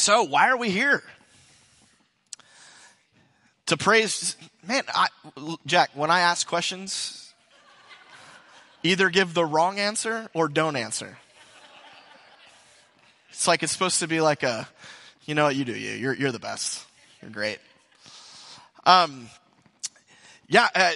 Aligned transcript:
So, 0.00 0.22
why 0.22 0.48
are 0.48 0.56
we 0.56 0.70
here? 0.70 1.02
To 3.66 3.76
praise, 3.76 4.34
man, 4.66 4.82
I, 4.94 5.08
Jack, 5.66 5.90
when 5.92 6.10
I 6.10 6.20
ask 6.20 6.46
questions, 6.46 7.34
either 8.82 9.10
give 9.10 9.34
the 9.34 9.44
wrong 9.44 9.78
answer 9.78 10.30
or 10.32 10.48
don't 10.48 10.76
answer. 10.76 11.18
It's 13.28 13.46
like 13.46 13.62
it's 13.62 13.72
supposed 13.72 14.00
to 14.00 14.08
be 14.08 14.22
like 14.22 14.42
a, 14.42 14.66
you 15.26 15.34
know 15.34 15.44
what, 15.44 15.54
you 15.54 15.66
do 15.66 15.76
you. 15.76 15.90
You're, 15.90 16.14
you're 16.14 16.32
the 16.32 16.38
best. 16.38 16.82
You're 17.20 17.30
great. 17.30 17.58
Um, 18.86 19.28
yeah, 20.48 20.68
uh, 20.74 20.92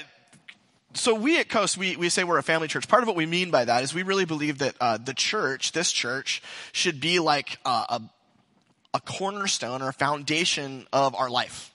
so 0.95 1.15
we 1.15 1.39
at 1.41 1.51
Coast, 1.51 1.77
we, 1.77 1.97
we 1.97 2.09
say 2.09 2.25
we're 2.25 2.39
a 2.39 2.43
family 2.43 2.69
church. 2.69 2.89
Part 2.89 3.03
of 3.03 3.07
what 3.07 3.17
we 3.17 3.27
mean 3.27 3.51
by 3.51 3.67
that 3.67 3.83
is 3.83 3.93
we 3.93 4.03
really 4.03 4.25
believe 4.25 4.61
that 4.61 4.77
uh, 4.81 4.97
the 4.97 5.13
church, 5.13 5.73
this 5.73 5.93
church, 5.93 6.43
should 6.73 7.03
be 7.03 7.19
like 7.21 7.59
uh, 7.67 7.85
a, 7.91 8.03
a 8.95 9.01
cornerstone 9.01 9.83
or 9.83 9.89
a 9.89 9.93
foundation 9.93 10.87
of 10.93 11.15
our 11.15 11.29
life. 11.29 11.73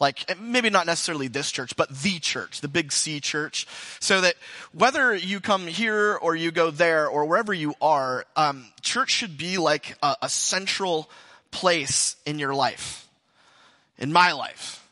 Like, 0.00 0.40
maybe 0.40 0.70
not 0.70 0.86
necessarily 0.86 1.28
this 1.28 1.50
church, 1.50 1.76
but 1.76 1.90
the 1.90 2.18
church, 2.18 2.62
the 2.62 2.68
big 2.68 2.90
C 2.90 3.20
church. 3.20 3.66
So 4.00 4.22
that 4.22 4.34
whether 4.72 5.14
you 5.14 5.40
come 5.40 5.66
here 5.66 6.14
or 6.14 6.34
you 6.34 6.50
go 6.50 6.70
there 6.70 7.06
or 7.06 7.26
wherever 7.26 7.52
you 7.52 7.74
are, 7.82 8.24
um, 8.34 8.64
church 8.80 9.10
should 9.10 9.36
be 9.36 9.58
like 9.58 9.98
a, 10.02 10.16
a 10.22 10.28
central 10.30 11.10
place 11.50 12.16
in 12.24 12.38
your 12.38 12.54
life. 12.54 13.06
In 13.98 14.10
my 14.10 14.32
life. 14.32 14.82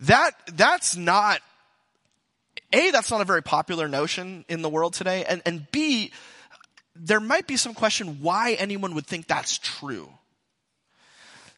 That, 0.00 0.30
that's 0.54 0.96
not, 0.96 1.42
A, 2.72 2.90
that's 2.92 3.10
not 3.10 3.20
a 3.20 3.26
very 3.26 3.42
popular 3.42 3.88
notion 3.88 4.46
in 4.48 4.62
the 4.62 4.70
world 4.70 4.94
today. 4.94 5.26
And, 5.26 5.42
and 5.44 5.70
B, 5.70 6.12
there 6.96 7.20
might 7.20 7.46
be 7.46 7.58
some 7.58 7.74
question 7.74 8.22
why 8.22 8.54
anyone 8.54 8.94
would 8.94 9.06
think 9.06 9.26
that's 9.26 9.58
true. 9.58 10.08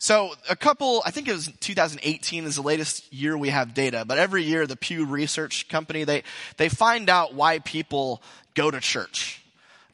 So 0.03 0.35
a 0.51 0.57
couple, 0.57 1.01
I 1.07 1.13
think 1.13 1.29
it 1.29 1.33
was 1.33 1.49
2018 1.61 2.43
is 2.43 2.57
the 2.57 2.63
latest 2.63 3.13
year 3.13 3.39
we 3.39 3.51
have 3.51 3.73
data, 3.73 4.05
but 4.05 4.19
every 4.19 4.43
year 4.43 4.67
the 4.67 4.75
Pew 4.75 5.07
Research 5.07 5.69
Company, 5.69 6.03
they, 6.03 6.25
they 6.57 6.69
find 6.69 7.09
out 7.09 7.35
why 7.35 7.61
people 7.61 8.21
go 8.55 8.69
to 8.69 8.81
church. 8.81 9.45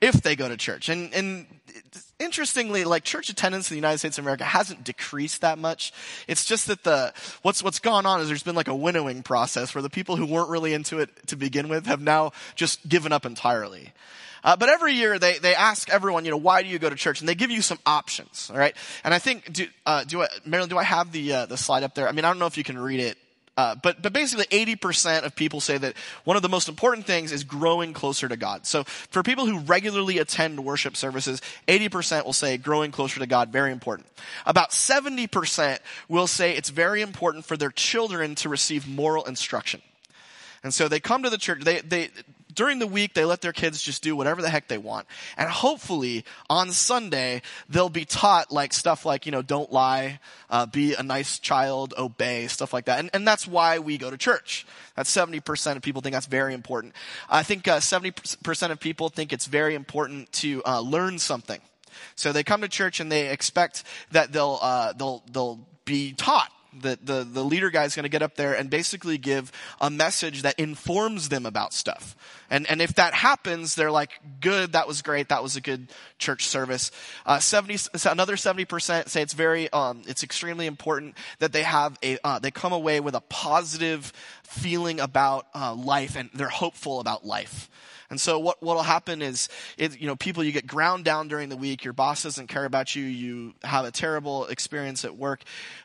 If 0.00 0.23
they 0.23 0.34
go 0.34 0.48
to 0.48 0.56
church. 0.56 0.89
And, 0.89 1.12
and 1.12 1.45
interestingly, 2.19 2.85
like 2.85 3.05
church 3.05 3.29
attendance 3.29 3.71
in 3.71 3.75
the 3.75 3.79
United 3.79 3.99
States 3.99 4.19
of 4.19 4.25
America 4.25 4.45
hasn't 4.45 4.85
decreased 4.85 5.41
that 5.43 5.59
much. 5.59 5.93
It's 6.27 6.45
just 6.45 6.67
that 6.67 6.85
the, 6.85 7.13
what's, 7.43 7.63
what's 7.63 7.79
gone 7.79 8.07
on 8.07 8.21
is 8.21 8.29
there's 8.29 8.43
been 8.43 8.57
like 8.57 8.69
a 8.69 8.75
winnowing 8.75 9.23
process 9.23 9.75
where 9.75 9.83
the 9.83 9.91
people 9.91 10.17
who 10.17 10.27
weren't 10.27 10.51
really 10.51 10.75
into 10.75 10.99
it 10.99 11.11
to 11.29 11.37
begin 11.37 11.69
with 11.69 11.87
have 11.87 12.01
now 12.01 12.33
just 12.55 12.89
given 12.89 13.13
up 13.13 13.25
entirely. 13.25 13.93
Uh, 14.45 14.57
but 14.57 14.69
every 14.69 14.95
year 14.95 15.19
they, 15.19 15.39
they 15.39 15.55
ask 15.55 15.91
everyone, 15.91 16.25
you 16.25 16.31
know, 16.31 16.37
why 16.37 16.63
do 16.63 16.69
you 16.69 16.79
go 16.79 16.89
to 16.89 16.97
church? 16.97 17.21
And 17.21 17.29
they 17.29 17.35
give 17.35 17.51
you 17.51 17.63
some 17.63 17.79
options, 17.85 18.51
all 18.53 18.59
right? 18.59 18.75
And 19.05 19.13
I 19.13 19.19
think, 19.19 19.53
do, 19.53 19.67
uh, 19.85 20.05
do 20.05 20.23
I, 20.23 20.29
Marilyn, 20.45 20.71
do 20.71 20.79
I 20.79 20.85
have 20.85 21.13
the, 21.13 21.33
uh, 21.33 21.47
the 21.47 21.57
slide 21.57 21.83
up 21.83 21.95
there? 21.95 22.09
I 22.09 22.13
mean, 22.13 22.25
I 22.25 22.29
don't 22.29 22.39
know 22.39 22.47
if 22.47 22.57
you 22.57 22.65
can 22.65 22.79
read 22.79 23.01
it. 23.01 23.19
Uh, 23.59 23.75
but, 23.75 24.01
but 24.01 24.12
basically 24.12 24.45
80% 24.45 25.25
of 25.25 25.34
people 25.34 25.61
say 25.61 25.77
that 25.78 25.97
one 26.23 26.37
of 26.37 26.45
the 26.45 26.48
most 26.48 26.69
important 26.69 27.06
things 27.06 27.33
is 27.33 27.42
growing 27.42 27.92
closer 27.92 28.28
to 28.28 28.37
God. 28.37 28.65
So 28.67 28.84
for 28.84 29.25
people 29.25 29.47
who 29.47 29.59
regularly 29.59 30.19
attend 30.19 30.65
worship 30.65 30.97
services, 30.97 31.42
80% 31.67 32.25
will 32.25 32.33
say 32.33 32.56
growing 32.56 32.92
closer 32.92 33.19
to 33.19 33.27
God, 33.27 33.50
very 33.50 33.73
important. 33.73 34.06
About 34.47 34.70
70% 34.70 35.81
will 36.09 36.28
say 36.28 36.56
it's 36.56 36.69
very 36.69 37.03
important 37.03 37.47
for 37.47 37.56
their 37.56 37.73
children 37.73 38.37
to 38.37 38.48
receive 38.48 38.87
moral 38.87 39.25
instruction. 39.25 39.83
And 40.62 40.72
so 40.72 40.87
they 40.87 41.00
come 41.00 41.25
to 41.25 41.31
the 41.31 41.37
church, 41.37 41.65
they, 41.65 41.81
they, 41.81 42.11
during 42.59 42.81
the 42.81 42.89
week, 42.89 43.14
they 43.14 43.25
let 43.25 43.41
their 43.41 43.53
kids 43.53 43.81
just 43.81 44.03
do 44.03 44.17
whatever 44.17 44.42
the 44.42 44.51
heck 44.51 44.67
they 44.67 44.78
want. 44.78 45.06
And 45.37 45.48
hopefully 45.48 46.25
on 46.51 46.73
Sunday, 46.73 47.42
they'll 47.69 47.89
be 47.89 48.05
taught 48.05 48.50
like 48.50 48.73
stuff 48.73 49.06
like, 49.06 49.27
you 49.27 49.31
know, 49.31 49.42
don't 49.42 49.73
lie, 49.73 50.19
uh, 50.50 50.67
be 50.67 50.95
a 50.95 51.05
nice 51.05 51.39
child, 51.39 51.95
obey, 51.97 52.48
stuff 52.48 52.73
like 52.73 52.87
that. 52.87 52.98
And, 52.98 53.11
and 53.15 53.25
that's 53.25 53.47
why 53.47 53.78
we 53.78 53.97
go 53.97 54.11
to 54.11 54.17
church. 54.17 54.67
That's 54.97 55.09
70% 55.09 55.77
of 55.77 55.83
people 55.83 56.03
think 56.03 56.15
that's 56.15 56.27
very 56.27 56.53
important. 56.53 56.94
I 57.31 57.44
think 57.44 57.69
uh, 57.69 57.78
70% 57.78 58.71
of 58.72 58.81
people 58.81 59.09
think 59.09 59.33
it's 59.33 59.47
very 59.47 59.77
important 59.77 60.33
to 60.33 60.60
uh, 60.66 60.81
learn 60.81 61.21
something. 61.21 61.60
So 62.16 62.33
they 62.33 62.43
come 62.43 62.62
to 62.62 62.69
church 62.69 62.99
and 62.99 63.10
they 63.12 63.28
expect 63.28 63.84
that 64.10 64.33
they'll, 64.33 64.59
uh, 64.60 64.94
they'll, 64.94 65.22
they'll 65.31 65.60
be 65.84 66.12
taught 66.12 66.50
the, 66.73 66.99
the, 67.03 67.25
the 67.25 67.45
leader 67.45 67.71
guy 67.71 67.84
is 67.84 67.95
going 67.95 68.05
to 68.05 68.09
get 68.09 68.23
up 68.23 68.37
there 68.37 68.55
and 68.55 68.71
basically 68.71 69.19
give 69.19 69.53
a 69.81 69.91
message 69.91 70.43
that 70.43 70.59
informs 70.59 71.29
them 71.29 71.47
about 71.47 71.73
stuff. 71.73 72.17
And, 72.51 72.69
and 72.71 72.81
if 72.81 72.95
that 72.95 73.15
happens, 73.15 73.75
they're 73.75 73.91
like, 73.91 74.11
good, 74.41 74.73
that 74.73 74.89
was 74.89 75.03
great, 75.03 75.28
that 75.28 75.43
was 75.43 75.57
a 75.57 75.61
good 75.61 75.89
church 76.19 76.47
service. 76.47 76.91
Uh, 77.27 77.39
70, 77.39 77.91
another 78.09 78.37
70% 78.37 79.09
say 79.09 79.23
it's 79.23 79.34
very, 79.34 79.71
um, 79.73 80.03
it's 80.07 80.23
extremely 80.23 80.67
important 80.67 81.15
that 81.39 81.53
they 81.53 81.62
have 81.62 81.99
a, 82.03 82.19
uh, 82.25 82.39
they 82.39 82.51
come 82.51 82.73
away 82.73 83.01
with 83.01 83.15
a 83.15 83.21
positive 83.21 84.12
feeling 84.45 85.01
about 85.01 85.47
uh, 85.55 85.75
life 85.75 86.17
and 86.17 86.31
they're 86.34 86.49
hopeful 86.49 87.01
about 87.01 87.27
life. 87.27 87.69
And 88.11 88.21
so 88.21 88.39
what 88.39 88.63
what'll 88.63 88.83
happen 88.83 89.21
is, 89.21 89.49
you 89.77 90.07
know, 90.07 90.17
people 90.17 90.43
you 90.43 90.53
get 90.53 90.67
ground 90.67 91.05
down 91.05 91.29
during 91.29 91.51
the 91.51 91.57
week. 91.57 91.85
Your 91.85 91.93
boss 91.93 92.23
doesn't 92.23 92.47
care 92.47 92.65
about 92.65 92.97
you. 92.97 93.05
You 93.05 93.55
have 93.65 93.85
a 93.85 93.91
terrible 93.91 94.47
experience 94.47 95.05
at 95.05 95.17
work, 95.17 95.43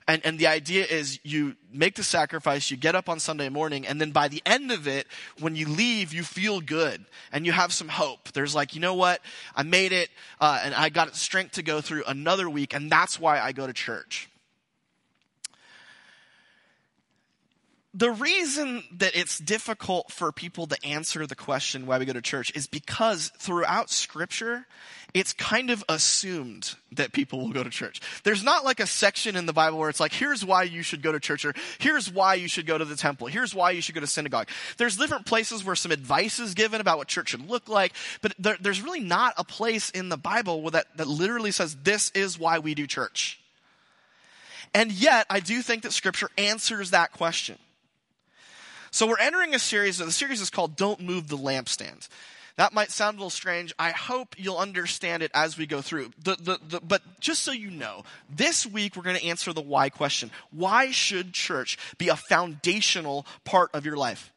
and 0.07 0.25
and 0.25 0.39
the 0.39 0.47
idea 0.47 0.85
is 0.85 1.19
you 1.23 1.55
make 1.71 1.95
the 1.95 2.03
sacrifice. 2.03 2.71
You 2.71 2.77
get 2.77 2.95
up 2.95 3.09
on 3.09 3.19
Sunday 3.19 3.49
morning, 3.49 3.85
and 3.85 3.99
then 3.99 4.11
by 4.11 4.29
the 4.29 4.41
end 4.45 4.71
of 4.71 4.87
it, 4.87 5.07
when 5.39 5.55
you 5.55 5.67
leave, 5.67 6.13
you 6.13 6.23
feel 6.23 6.61
good 6.61 7.05
and 7.31 7.45
you 7.45 7.51
have 7.51 7.73
some 7.73 7.89
hope. 7.89 8.31
There's 8.31 8.55
like, 8.55 8.75
you 8.75 8.81
know 8.81 8.93
what, 8.93 9.21
I 9.55 9.63
made 9.63 9.91
it, 9.91 10.09
uh, 10.39 10.61
and 10.63 10.73
I 10.73 10.89
got 10.89 11.15
strength 11.15 11.53
to 11.53 11.63
go 11.63 11.81
through 11.81 12.03
another 12.07 12.49
week, 12.49 12.73
and 12.73 12.91
that's 12.91 13.19
why 13.19 13.39
I 13.39 13.51
go 13.51 13.67
to 13.67 13.73
church. 13.73 14.29
The 17.95 18.09
reason 18.09 18.83
that 18.97 19.15
it's 19.15 19.37
difficult 19.37 20.11
for 20.11 20.31
people 20.31 20.65
to 20.65 20.77
answer 20.83 21.27
the 21.27 21.35
question 21.35 21.85
why 21.85 21.99
we 21.99 22.05
go 22.05 22.13
to 22.13 22.21
church 22.23 22.51
is 22.55 22.65
because 22.65 23.31
throughout 23.37 23.91
scripture, 23.91 24.65
it's 25.13 25.31
kind 25.33 25.69
of 25.69 25.83
assumed 25.87 26.73
that 26.93 27.11
people 27.11 27.39
will 27.39 27.51
go 27.51 27.63
to 27.63 27.69
church. 27.69 28.01
There's 28.23 28.43
not 28.43 28.65
like 28.65 28.79
a 28.79 28.87
section 28.87 29.35
in 29.35 29.45
the 29.45 29.53
Bible 29.53 29.77
where 29.77 29.89
it's 29.89 29.99
like, 29.99 30.11
here's 30.11 30.43
why 30.43 30.63
you 30.63 30.81
should 30.81 31.03
go 31.03 31.11
to 31.11 31.19
church 31.19 31.45
or 31.45 31.53
here's 31.77 32.11
why 32.11 32.33
you 32.33 32.47
should 32.47 32.65
go 32.65 32.79
to 32.79 32.85
the 32.85 32.95
temple. 32.95 33.27
Here's 33.27 33.53
why 33.53 33.71
you 33.71 33.81
should 33.81 33.93
go 33.93 34.01
to 34.01 34.07
synagogue. 34.07 34.47
There's 34.77 34.97
different 34.97 35.27
places 35.27 35.63
where 35.63 35.75
some 35.75 35.91
advice 35.91 36.39
is 36.39 36.55
given 36.55 36.81
about 36.81 36.97
what 36.97 37.07
church 37.07 37.29
should 37.29 37.47
look 37.47 37.69
like, 37.69 37.93
but 38.23 38.33
there, 38.39 38.57
there's 38.59 38.81
really 38.81 39.01
not 39.01 39.35
a 39.37 39.43
place 39.43 39.91
in 39.91 40.09
the 40.09 40.17
Bible 40.17 40.71
that, 40.71 40.87
that 40.97 41.07
literally 41.07 41.51
says 41.51 41.75
this 41.83 42.09
is 42.15 42.39
why 42.39 42.57
we 42.57 42.73
do 42.73 42.87
church. 42.87 43.39
And 44.73 44.91
yet, 44.91 45.27
I 45.29 45.39
do 45.41 45.61
think 45.61 45.83
that 45.83 45.93
scripture 45.93 46.31
answers 46.39 46.89
that 46.89 47.11
question. 47.11 47.59
So 48.93 49.07
we're 49.07 49.17
entering 49.17 49.55
a 49.55 49.59
series, 49.59 49.97
the 49.97 50.11
series 50.11 50.39
is 50.39 50.51
called 50.51 50.75
Don't 50.75 50.99
Move 50.99 51.27
the 51.27 51.35
Lampstand. 51.35 52.07
That 52.57 52.73
might 52.73 52.91
sound 52.91 53.15
a 53.15 53.17
little 53.17 53.31
strange. 53.31 53.73
I 53.79 53.89
hope 53.89 54.35
you'll 54.37 54.59
understand 54.59 55.23
it 55.23 55.31
as 55.33 55.57
we 55.57 55.65
go 55.65 55.81
through. 55.81 56.11
The, 56.23 56.35
the, 56.35 56.59
the, 56.69 56.79
but 56.79 57.01
just 57.19 57.41
so 57.41 57.51
you 57.51 57.71
know, 57.71 58.03
this 58.29 58.67
week 58.67 58.95
we're 58.95 59.01
going 59.01 59.15
to 59.15 59.25
answer 59.25 59.51
the 59.51 59.63
why 59.63 59.89
question. 59.89 60.29
Why 60.51 60.91
should 60.91 61.33
church 61.33 61.79
be 61.97 62.09
a 62.09 62.15
foundational 62.15 63.25
part 63.45 63.71
of 63.73 63.83
your 63.83 63.97
life? 63.97 64.31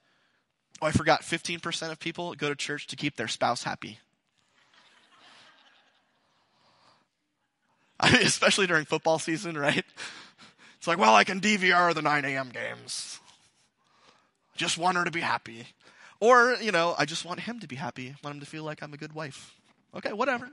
Oh, 0.81 0.87
I 0.87 0.91
forgot 0.91 1.21
15% 1.21 1.91
of 1.93 2.00
people 2.00 2.34
go 2.34 2.49
to 2.49 2.55
church 2.55 2.87
to 2.87 2.97
keep 2.97 3.17
their 3.17 3.28
spouse 3.28 3.62
happy. 3.62 3.99
I 8.00 8.11
mean, 8.11 8.23
especially 8.23 8.69
during 8.69 8.87
football 8.87 9.19
season, 9.19 9.59
right? 9.59 9.84
It's 10.78 10.87
like, 10.87 10.97
well, 10.97 11.15
I 11.15 11.25
can 11.25 11.43
DVR 11.43 11.93
the 11.93 12.00
9 12.00 12.25
a.m. 12.25 12.49
games. 12.49 13.21
Just 14.56 14.78
want 14.78 14.97
her 14.97 15.05
to 15.05 15.11
be 15.11 15.21
happy. 15.21 15.67
Or, 16.21 16.56
you 16.61 16.72
know, 16.72 16.94
I 16.99 17.05
just 17.05 17.25
want 17.25 17.41
him 17.41 17.61
to 17.61 17.67
be 17.67 17.77
happy. 17.77 18.09
I 18.09 18.15
want 18.22 18.37
him 18.37 18.41
to 18.41 18.47
feel 18.47 18.65
like 18.65 18.83
I'm 18.83 18.93
a 18.94 18.97
good 18.97 19.15
wife. 19.15 19.55
Okay, 19.94 20.12
whatever. 20.12 20.50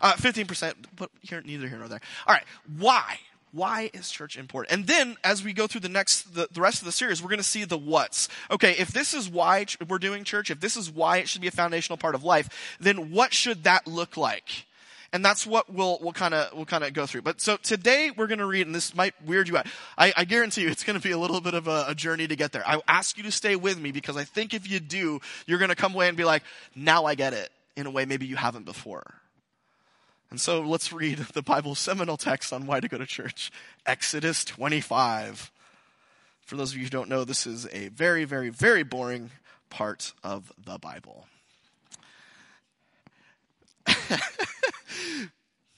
Uh, 0.00 0.12
15%, 0.14 0.74
but 0.96 1.10
here, 1.22 1.42
neither 1.44 1.68
here 1.68 1.78
nor 1.78 1.88
there. 1.88 2.00
All 2.26 2.34
right, 2.34 2.44
why? 2.78 3.18
Why 3.52 3.90
is 3.94 4.10
church 4.10 4.36
important? 4.36 4.72
And 4.72 4.86
then, 4.86 5.16
as 5.22 5.44
we 5.44 5.52
go 5.52 5.66
through 5.66 5.82
the 5.82 5.88
next, 5.88 6.34
the, 6.34 6.48
the 6.50 6.60
rest 6.60 6.80
of 6.80 6.86
the 6.86 6.92
series, 6.92 7.22
we're 7.22 7.28
going 7.28 7.38
to 7.38 7.44
see 7.44 7.64
the 7.64 7.78
what's. 7.78 8.28
Okay, 8.50 8.72
if 8.72 8.88
this 8.88 9.14
is 9.14 9.28
why 9.28 9.64
ch- 9.64 9.78
we're 9.88 9.98
doing 9.98 10.24
church, 10.24 10.50
if 10.50 10.58
this 10.58 10.76
is 10.76 10.90
why 10.90 11.18
it 11.18 11.28
should 11.28 11.40
be 11.40 11.46
a 11.46 11.52
foundational 11.52 11.96
part 11.96 12.16
of 12.16 12.24
life, 12.24 12.76
then 12.80 13.12
what 13.12 13.32
should 13.32 13.62
that 13.62 13.86
look 13.86 14.16
like? 14.16 14.66
And 15.14 15.24
that's 15.24 15.46
what 15.46 15.72
we'll 15.72 15.98
we'll 16.02 16.12
kind 16.12 16.34
of 16.34 16.52
we'll 16.54 16.66
kind 16.66 16.82
of 16.82 16.92
go 16.92 17.06
through. 17.06 17.22
But 17.22 17.40
so 17.40 17.56
today 17.56 18.10
we're 18.14 18.26
going 18.26 18.40
to 18.40 18.46
read, 18.46 18.66
and 18.66 18.74
this 18.74 18.96
might 18.96 19.14
weird 19.24 19.48
you 19.48 19.56
out. 19.56 19.66
I, 19.96 20.12
I 20.16 20.24
guarantee 20.24 20.62
you, 20.62 20.68
it's 20.68 20.82
going 20.82 20.98
to 20.98 21.02
be 21.02 21.12
a 21.12 21.18
little 21.18 21.40
bit 21.40 21.54
of 21.54 21.68
a, 21.68 21.86
a, 21.88 21.94
journey 21.94 22.26
to 22.26 22.34
get 22.34 22.50
there. 22.50 22.66
I 22.66 22.80
ask 22.88 23.16
you 23.16 23.22
to 23.22 23.30
stay 23.30 23.54
with 23.54 23.78
me 23.78 23.92
because 23.92 24.16
I 24.16 24.24
think 24.24 24.52
if 24.52 24.68
you 24.68 24.80
do, 24.80 25.20
you're 25.46 25.60
going 25.60 25.68
to 25.68 25.76
come 25.76 25.94
away 25.94 26.08
and 26.08 26.16
be 26.16 26.24
like, 26.24 26.42
"Now 26.74 27.04
I 27.04 27.14
get 27.14 27.32
it." 27.32 27.50
In 27.76 27.86
a 27.86 27.90
way, 27.90 28.04
maybe 28.04 28.26
you 28.26 28.36
haven't 28.36 28.64
before. 28.64 29.14
And 30.30 30.40
so 30.40 30.62
let's 30.62 30.92
read 30.92 31.18
the 31.18 31.42
Bible's 31.42 31.78
seminal 31.78 32.16
text 32.16 32.52
on 32.52 32.66
why 32.66 32.80
to 32.80 32.88
go 32.88 32.98
to 32.98 33.06
church, 33.06 33.52
Exodus 33.86 34.44
25. 34.44 35.52
For 36.42 36.56
those 36.56 36.72
of 36.72 36.78
you 36.78 36.84
who 36.84 36.90
don't 36.90 37.08
know, 37.08 37.22
this 37.24 37.46
is 37.46 37.68
a 37.72 37.88
very, 37.88 38.24
very, 38.24 38.48
very 38.48 38.82
boring 38.82 39.30
part 39.70 40.12
of 40.24 40.52
the 40.62 40.78
Bible. 40.78 41.26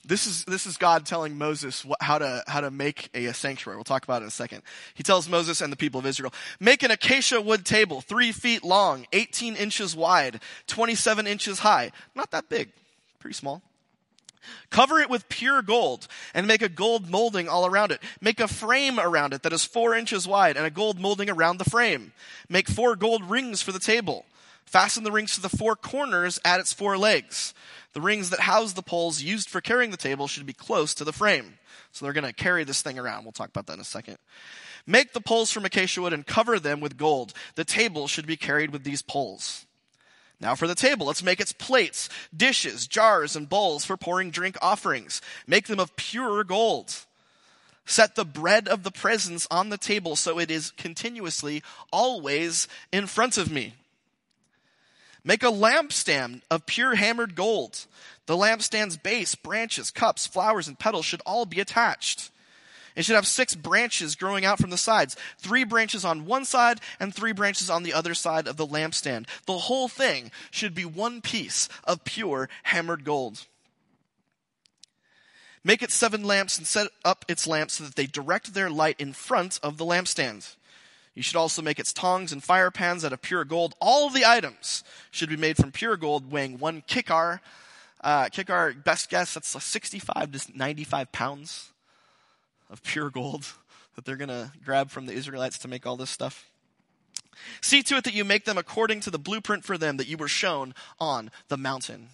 this 0.06 0.26
is 0.26 0.44
this 0.44 0.66
is 0.66 0.76
God 0.76 1.04
telling 1.04 1.36
Moses 1.36 1.84
what, 1.84 2.00
how 2.00 2.18
to 2.18 2.42
how 2.46 2.60
to 2.60 2.70
make 2.70 3.10
a, 3.14 3.26
a, 3.26 3.34
sanctuary. 3.34 3.76
We'll 3.76 3.84
talk 3.84 4.04
about 4.04 4.22
it 4.22 4.24
in 4.24 4.28
a 4.28 4.30
second. 4.30 4.62
He 4.94 5.02
tells 5.02 5.28
Moses 5.28 5.60
and 5.60 5.72
the 5.72 5.76
people 5.76 5.98
of 5.98 6.06
Israel, 6.06 6.32
make 6.60 6.82
an 6.82 6.90
acacia 6.90 7.40
wood 7.40 7.64
table, 7.64 8.00
three 8.00 8.32
feet 8.32 8.64
long, 8.64 9.06
eighteen 9.12 9.56
inches 9.56 9.96
wide, 9.96 10.40
twenty-seven 10.66 11.26
inches 11.26 11.60
high. 11.60 11.92
Not 12.14 12.30
that 12.30 12.48
big, 12.48 12.70
pretty 13.18 13.34
small. 13.34 13.62
Cover 14.70 15.00
it 15.00 15.10
with 15.10 15.28
pure 15.28 15.60
gold 15.60 16.06
and 16.32 16.46
make 16.46 16.62
a 16.62 16.68
gold 16.68 17.10
molding 17.10 17.48
all 17.48 17.66
around 17.66 17.90
it. 17.90 18.00
Make 18.20 18.38
a 18.38 18.46
frame 18.46 19.00
around 19.00 19.34
it 19.34 19.42
that 19.42 19.52
is 19.52 19.64
four 19.64 19.94
inches 19.94 20.28
wide 20.28 20.56
and 20.56 20.64
a 20.64 20.70
gold 20.70 21.00
molding 21.00 21.28
around 21.28 21.58
the 21.58 21.68
frame. 21.68 22.12
Make 22.48 22.68
four 22.68 22.94
gold 22.94 23.28
rings 23.28 23.60
for 23.60 23.72
the 23.72 23.80
table. 23.80 24.24
Fasten 24.66 25.04
the 25.04 25.12
rings 25.12 25.34
to 25.34 25.40
the 25.40 25.48
four 25.48 25.76
corners 25.76 26.38
at 26.44 26.60
its 26.60 26.72
four 26.72 26.98
legs. 26.98 27.54
The 27.92 28.00
rings 28.00 28.30
that 28.30 28.40
house 28.40 28.74
the 28.74 28.82
poles 28.82 29.22
used 29.22 29.48
for 29.48 29.60
carrying 29.60 29.90
the 29.90 29.96
table 29.96 30.26
should 30.28 30.44
be 30.44 30.52
close 30.52 30.92
to 30.94 31.04
the 31.04 31.12
frame. 31.12 31.54
So 31.92 32.04
they're 32.04 32.12
going 32.12 32.24
to 32.24 32.32
carry 32.32 32.64
this 32.64 32.82
thing 32.82 32.98
around. 32.98 33.24
We'll 33.24 33.32
talk 33.32 33.48
about 33.48 33.66
that 33.66 33.74
in 33.74 33.80
a 33.80 33.84
second. 33.84 34.18
Make 34.86 35.12
the 35.12 35.20
poles 35.20 35.50
from 35.50 35.64
acacia 35.64 36.02
wood 36.02 36.12
and 36.12 36.26
cover 36.26 36.58
them 36.58 36.80
with 36.80 36.98
gold. 36.98 37.32
The 37.54 37.64
table 37.64 38.06
should 38.06 38.26
be 38.26 38.36
carried 38.36 38.70
with 38.70 38.84
these 38.84 39.02
poles. 39.02 39.66
Now 40.40 40.54
for 40.54 40.66
the 40.66 40.74
table, 40.74 41.06
let's 41.06 41.22
make 41.22 41.40
its 41.40 41.52
plates, 41.52 42.08
dishes, 42.36 42.86
jars, 42.86 43.36
and 43.36 43.48
bowls 43.48 43.84
for 43.84 43.96
pouring 43.96 44.30
drink 44.30 44.56
offerings. 44.60 45.22
Make 45.46 45.66
them 45.66 45.80
of 45.80 45.96
pure 45.96 46.44
gold. 46.44 46.94
Set 47.86 48.16
the 48.16 48.24
bread 48.24 48.68
of 48.68 48.82
the 48.82 48.90
presence 48.90 49.46
on 49.50 49.70
the 49.70 49.78
table 49.78 50.16
so 50.16 50.38
it 50.38 50.50
is 50.50 50.72
continuously, 50.72 51.62
always 51.92 52.68
in 52.92 53.06
front 53.06 53.38
of 53.38 53.50
me. 53.50 53.74
Make 55.26 55.42
a 55.42 55.46
lampstand 55.46 56.42
of 56.52 56.66
pure 56.66 56.94
hammered 56.94 57.34
gold. 57.34 57.86
The 58.26 58.36
lampstand's 58.36 58.96
base, 58.96 59.34
branches, 59.34 59.90
cups, 59.90 60.24
flowers, 60.24 60.68
and 60.68 60.78
petals 60.78 61.04
should 61.04 61.20
all 61.26 61.44
be 61.44 61.58
attached. 61.58 62.30
It 62.94 63.04
should 63.04 63.16
have 63.16 63.26
six 63.26 63.56
branches 63.56 64.14
growing 64.14 64.44
out 64.44 64.60
from 64.60 64.70
the 64.70 64.78
sides, 64.78 65.16
three 65.36 65.64
branches 65.64 66.04
on 66.04 66.26
one 66.26 66.44
side 66.44 66.80
and 67.00 67.12
three 67.12 67.32
branches 67.32 67.68
on 67.68 67.82
the 67.82 67.92
other 67.92 68.14
side 68.14 68.46
of 68.46 68.56
the 68.56 68.66
lampstand. 68.66 69.26
The 69.46 69.58
whole 69.58 69.88
thing 69.88 70.30
should 70.52 70.76
be 70.76 70.84
one 70.84 71.20
piece 71.20 71.68
of 71.82 72.04
pure 72.04 72.48
hammered 72.62 73.04
gold. 73.04 73.46
Make 75.64 75.82
it 75.82 75.90
seven 75.90 76.22
lamps 76.22 76.56
and 76.56 76.68
set 76.68 76.86
up 77.04 77.24
its 77.26 77.48
lamps 77.48 77.74
so 77.74 77.84
that 77.84 77.96
they 77.96 78.06
direct 78.06 78.54
their 78.54 78.70
light 78.70 79.00
in 79.00 79.12
front 79.12 79.58
of 79.60 79.76
the 79.76 79.84
lampstand. 79.84 80.54
You 81.16 81.22
should 81.22 81.36
also 81.36 81.62
make 81.62 81.80
its 81.80 81.94
tongs 81.94 82.30
and 82.30 82.44
fire 82.44 82.70
pans 82.70 83.02
out 83.02 83.12
of 83.12 83.22
pure 83.22 83.44
gold. 83.44 83.74
All 83.80 84.06
of 84.06 84.12
the 84.12 84.26
items 84.26 84.84
should 85.10 85.30
be 85.30 85.36
made 85.36 85.56
from 85.56 85.72
pure 85.72 85.96
gold, 85.96 86.30
weighing 86.30 86.58
one 86.58 86.82
kikar. 86.82 87.40
Uh, 88.02 88.26
kikar, 88.26 88.84
best 88.84 89.08
guess, 89.08 89.32
that's 89.32 89.64
65 89.64 90.30
to 90.30 90.56
95 90.56 91.10
pounds 91.12 91.72
of 92.70 92.82
pure 92.82 93.08
gold 93.08 93.46
that 93.96 94.04
they're 94.04 94.16
going 94.16 94.28
to 94.28 94.52
grab 94.62 94.90
from 94.90 95.06
the 95.06 95.14
Israelites 95.14 95.56
to 95.58 95.68
make 95.68 95.86
all 95.86 95.96
this 95.96 96.10
stuff. 96.10 96.50
See 97.62 97.82
to 97.84 97.96
it 97.96 98.04
that 98.04 98.14
you 98.14 98.24
make 98.24 98.44
them 98.44 98.58
according 98.58 99.00
to 99.00 99.10
the 99.10 99.18
blueprint 99.18 99.64
for 99.64 99.78
them 99.78 99.96
that 99.96 100.08
you 100.08 100.18
were 100.18 100.28
shown 100.28 100.74
on 101.00 101.30
the 101.48 101.56
mountain. 101.56 102.08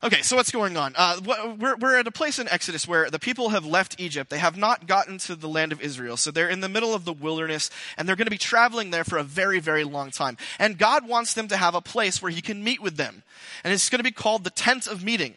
Okay, 0.00 0.22
so 0.22 0.36
what's 0.36 0.52
going 0.52 0.76
on? 0.76 0.94
Uh, 0.96 1.18
we're, 1.58 1.74
we're 1.74 1.96
at 1.96 2.06
a 2.06 2.12
place 2.12 2.38
in 2.38 2.48
Exodus 2.48 2.86
where 2.86 3.10
the 3.10 3.18
people 3.18 3.48
have 3.48 3.66
left 3.66 3.98
Egypt. 3.98 4.30
They 4.30 4.38
have 4.38 4.56
not 4.56 4.86
gotten 4.86 5.18
to 5.18 5.34
the 5.34 5.48
land 5.48 5.72
of 5.72 5.80
Israel. 5.80 6.16
So 6.16 6.30
they're 6.30 6.48
in 6.48 6.60
the 6.60 6.68
middle 6.68 6.94
of 6.94 7.04
the 7.04 7.12
wilderness 7.12 7.68
and 7.96 8.08
they're 8.08 8.14
going 8.14 8.26
to 8.26 8.30
be 8.30 8.38
traveling 8.38 8.92
there 8.92 9.02
for 9.02 9.18
a 9.18 9.24
very, 9.24 9.58
very 9.58 9.82
long 9.82 10.12
time. 10.12 10.36
And 10.60 10.78
God 10.78 11.08
wants 11.08 11.34
them 11.34 11.48
to 11.48 11.56
have 11.56 11.74
a 11.74 11.80
place 11.80 12.22
where 12.22 12.30
He 12.30 12.40
can 12.40 12.62
meet 12.62 12.80
with 12.80 12.96
them. 12.96 13.24
And 13.64 13.72
it's 13.72 13.90
going 13.90 13.98
to 13.98 14.04
be 14.04 14.12
called 14.12 14.44
the 14.44 14.50
tent 14.50 14.86
of 14.86 15.02
meeting. 15.02 15.34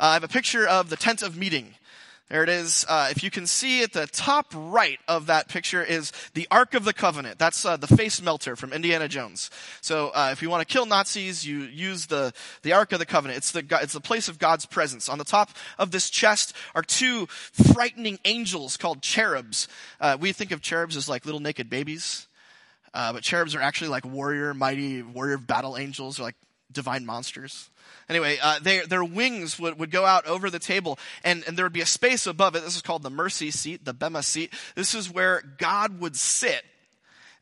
Uh, 0.00 0.06
I 0.06 0.14
have 0.14 0.24
a 0.24 0.28
picture 0.28 0.66
of 0.66 0.88
the 0.88 0.96
tent 0.96 1.22
of 1.22 1.36
meeting. 1.36 1.74
There 2.32 2.42
it 2.42 2.48
is. 2.48 2.86
Uh, 2.88 3.08
if 3.10 3.22
you 3.22 3.30
can 3.30 3.46
see 3.46 3.82
at 3.82 3.92
the 3.92 4.06
top 4.06 4.54
right 4.56 4.98
of 5.06 5.26
that 5.26 5.48
picture 5.48 5.84
is 5.84 6.12
the 6.32 6.48
Ark 6.50 6.72
of 6.72 6.86
the 6.86 6.94
Covenant. 6.94 7.38
That's 7.38 7.62
uh, 7.66 7.76
the 7.76 7.86
face 7.86 8.22
melter 8.22 8.56
from 8.56 8.72
Indiana 8.72 9.06
Jones. 9.06 9.50
So 9.82 10.08
uh, 10.14 10.30
if 10.32 10.40
you 10.40 10.48
want 10.48 10.66
to 10.66 10.72
kill 10.72 10.86
Nazis, 10.86 11.46
you 11.46 11.58
use 11.64 12.06
the, 12.06 12.32
the 12.62 12.72
Ark 12.72 12.92
of 12.92 13.00
the 13.00 13.04
Covenant. 13.04 13.36
It's 13.36 13.52
the, 13.52 13.62
it's 13.82 13.92
the 13.92 14.00
place 14.00 14.28
of 14.28 14.38
God's 14.38 14.64
presence. 14.64 15.10
On 15.10 15.18
the 15.18 15.24
top 15.24 15.50
of 15.78 15.90
this 15.90 16.08
chest 16.08 16.56
are 16.74 16.80
two 16.80 17.26
frightening 17.26 18.18
angels 18.24 18.78
called 18.78 19.02
cherubs. 19.02 19.68
Uh, 20.00 20.16
we 20.18 20.32
think 20.32 20.52
of 20.52 20.62
cherubs 20.62 20.96
as 20.96 21.10
like 21.10 21.26
little 21.26 21.38
naked 21.38 21.68
babies. 21.68 22.28
Uh, 22.94 23.12
but 23.12 23.22
cherubs 23.22 23.54
are 23.54 23.60
actually 23.60 23.88
like 23.88 24.06
warrior, 24.06 24.54
mighty 24.54 25.02
warrior 25.02 25.36
battle 25.36 25.76
angels, 25.76 26.18
or 26.18 26.22
like 26.22 26.36
divine 26.72 27.04
monsters. 27.06 27.70
Anyway, 28.08 28.38
uh, 28.42 28.58
they, 28.60 28.80
their 28.80 29.04
wings 29.04 29.58
would, 29.58 29.78
would 29.78 29.90
go 29.90 30.04
out 30.04 30.26
over 30.26 30.50
the 30.50 30.58
table, 30.58 30.98
and, 31.24 31.44
and 31.46 31.56
there 31.56 31.64
would 31.64 31.72
be 31.72 31.80
a 31.80 31.86
space 31.86 32.26
above 32.26 32.54
it. 32.56 32.64
This 32.64 32.76
is 32.76 32.82
called 32.82 33.02
the 33.02 33.10
mercy 33.10 33.50
seat, 33.50 33.84
the 33.84 33.94
Bema 33.94 34.22
seat. 34.22 34.52
This 34.74 34.94
is 34.94 35.10
where 35.10 35.42
God 35.58 36.00
would 36.00 36.16
sit 36.16 36.64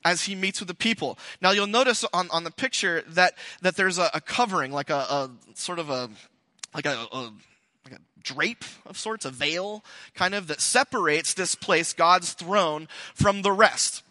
as 0.05 0.25
he 0.25 0.35
meets 0.35 0.61
with 0.61 0.69
the 0.69 0.75
people. 0.75 1.19
Now 1.41 1.50
you'll 1.50 1.67
notice 1.67 2.05
on, 2.12 2.29
on 2.31 2.44
the 2.44 2.50
picture 2.50 3.03
that, 3.09 3.35
that 3.62 3.77
there's 3.77 3.99
a, 3.99 4.11
a 4.15 4.21
covering, 4.21 4.73
like 4.73 4.91
a, 4.91 4.94
a, 4.94 5.31
sort 5.55 5.79
of 5.79 5.91
a, 5.91 6.09
like 6.75 6.87
a, 6.87 7.06
a, 7.12 7.32
like 7.85 7.94
a 7.94 7.99
drape 8.23 8.65
of 8.87 8.97
sorts, 8.97 9.25
a 9.25 9.31
veil 9.31 9.85
kind 10.15 10.35
of 10.35 10.47
that 10.47 10.61
separates 10.61 11.35
this 11.35 11.55
place, 11.55 11.93
God's 11.93 12.32
throne, 12.32 12.88
from 13.15 13.43
the 13.43 13.53
rest. 13.53 14.03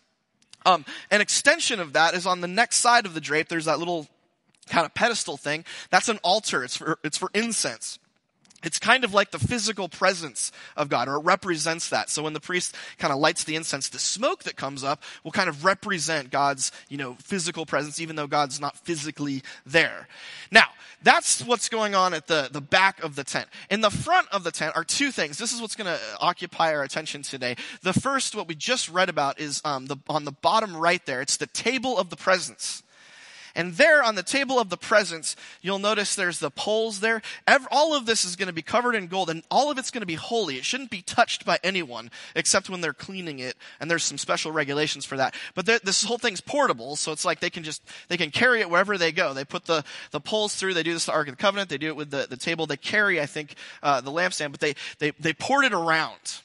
Um, 0.66 0.86
an 1.10 1.22
extension 1.22 1.80
of 1.80 1.94
that 1.94 2.14
is 2.14 2.26
on 2.28 2.42
the 2.42 2.48
next 2.48 2.78
side 2.78 3.06
of 3.06 3.14
the 3.14 3.22
drape. 3.22 3.48
There's 3.48 3.66
that 3.66 3.80
little 3.80 4.08
kind 4.70 4.86
of 4.86 4.94
pedestal 4.94 5.38
thing. 5.38 5.66
That's 5.90 6.10
an 6.10 6.20
altar. 6.24 6.64
It's 6.64 6.78
for, 6.78 7.00
it's 7.04 7.18
for 7.18 7.30
incense. 7.34 8.00
It's 8.62 8.78
kind 8.78 9.06
of 9.06 9.14
like 9.14 9.32
the 9.32 9.40
physical 9.40 9.88
presence 9.88 10.52
of 10.76 10.90
God, 10.90 11.08
or 11.08 11.16
it 11.16 11.24
represents 11.24 11.90
that. 11.90 12.10
So 12.10 12.24
when 12.24 12.34
the 12.34 12.42
priest 12.42 12.76
kind 12.98 13.14
of 13.14 13.20
lights 13.20 13.46
the 13.46 13.56
incense, 13.56 13.88
the 13.88 14.00
smoke 14.00 14.44
that 14.44 14.58
comes 14.58 14.84
up 14.84 15.02
will 15.24 15.32
kind 15.32 15.48
of 15.48 15.64
represent 15.64 16.30
God's, 16.30 16.74
you 16.90 16.98
know, 16.98 17.16
physical 17.22 17.66
presence, 17.66 18.02
even 18.02 18.18
though 18.18 18.28
God's 18.28 18.60
not 18.60 18.78
physically 18.78 19.44
there. 19.66 20.10
Now, 20.52 20.66
that's 21.02 21.42
what's 21.46 21.70
going 21.70 21.96
on 21.96 22.14
at 22.14 22.28
the, 22.28 22.50
the 22.52 22.60
back 22.60 23.02
of 23.02 23.16
the 23.16 23.24
tent. 23.24 23.48
In 23.70 23.80
the 23.80 23.90
front 23.90 24.28
of 24.34 24.44
the 24.44 24.52
tent 24.52 24.76
are 24.76 24.84
two 24.84 25.12
things. 25.12 25.38
This 25.38 25.54
is 25.54 25.62
what's 25.62 25.78
going 25.78 25.88
to 25.88 26.00
occupy 26.20 26.74
our 26.74 26.84
attention 26.84 27.22
today. 27.22 27.56
The 27.82 27.94
first, 27.94 28.36
what 28.36 28.50
we 28.50 28.56
just 28.56 28.90
read 28.90 29.08
about, 29.08 29.40
is 29.40 29.62
um, 29.64 29.86
the, 29.86 29.96
on 30.10 30.26
the 30.26 30.34
bottom 30.34 30.76
right 30.76 31.06
there. 31.06 31.22
It's 31.22 31.38
the 31.38 31.48
table 31.48 31.98
of 31.98 32.10
the 32.10 32.18
presence. 32.18 32.84
And 33.56 33.74
there 33.74 34.04
on 34.04 34.16
the 34.16 34.24
table 34.24 34.60
of 34.60 34.70
the 34.70 34.78
presence, 34.78 35.36
you'll 35.62 35.80
notice 35.80 36.16
there's 36.16 36.40
the 36.40 36.52
poles 36.52 37.00
there. 37.00 37.22
all 37.72 37.96
of 37.96 38.06
this 38.06 38.26
is 38.26 38.36
going 38.36 38.48
to 38.48 38.54
be 38.54 38.62
covered 38.62 38.96
in 38.96 39.08
gold 39.08 39.30
and 39.30 39.44
all 39.50 39.72
of 39.72 39.78
it's 39.78 39.92
going 39.92 40.02
to 40.02 40.08
be 40.08 40.16
holy. 40.16 40.58
It 40.58 40.66
shouldn't 40.66 40.90
be 40.90 41.02
touched 41.02 41.46
by 41.46 41.60
anyone 41.64 42.12
except 42.36 42.70
when 42.70 42.82
they're 42.82 42.94
cleaning 42.94 43.40
it. 43.40 43.56
And 43.80 43.90
there's 43.90 44.04
some 44.04 44.18
special 44.18 44.52
regulations 44.52 45.06
for 45.06 45.18
that. 45.18 45.36
But 45.56 45.66
this 45.66 46.04
whole 46.04 46.18
thing's 46.18 46.42
portable. 46.42 46.96
So 46.96 47.12
it's 47.12 47.26
like 47.26 47.40
they 47.40 47.50
can 47.50 47.64
just, 47.64 47.82
they 48.08 48.18
can 48.18 48.32
carry 48.32 48.62
it 48.62 48.70
wherever 48.70 48.98
they 48.98 49.12
go. 49.12 49.34
They 49.34 49.46
put 49.46 49.66
the, 49.66 49.84
the 50.12 50.20
poles 50.20 50.56
through. 50.56 50.74
They 50.74 50.84
do 50.84 50.94
this 50.94 51.06
to 51.06 51.12
the 51.12 51.18
Ark 51.18 51.28
of 51.28 51.36
the 51.36 51.42
Covenant. 51.42 51.70
They 51.70 51.78
do 51.78 51.88
it 51.88 51.96
with 51.96 52.12
the, 52.12 52.28
the 52.30 52.38
table. 52.38 52.66
They 52.66 52.78
carry, 52.78 53.20
I 53.20 53.26
think, 53.26 53.56
uh, 53.84 54.02
the 54.02 54.12
lampstand, 54.12 54.52
but 54.52 54.60
they, 54.60 54.76
they, 55.00 55.12
they 55.20 55.34
poured 55.34 55.66
it 55.66 55.74
around. 55.74 56.42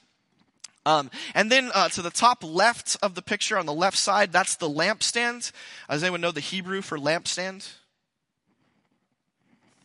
Um, 0.85 1.09
and 1.33 1.51
then 1.51 1.71
uh, 1.73 1.89
to 1.89 2.01
the 2.01 2.11
top 2.11 2.43
left 2.43 2.97
of 3.01 3.15
the 3.15 3.21
picture 3.21 3.57
on 3.57 3.65
the 3.65 3.73
left 3.73 3.97
side, 3.97 4.31
that's 4.31 4.55
the 4.55 4.69
lampstand. 4.69 5.51
Does 5.89 6.03
anyone 6.03 6.21
know 6.21 6.31
the 6.31 6.39
Hebrew 6.39 6.81
for 6.81 6.97
lampstand? 6.97 7.67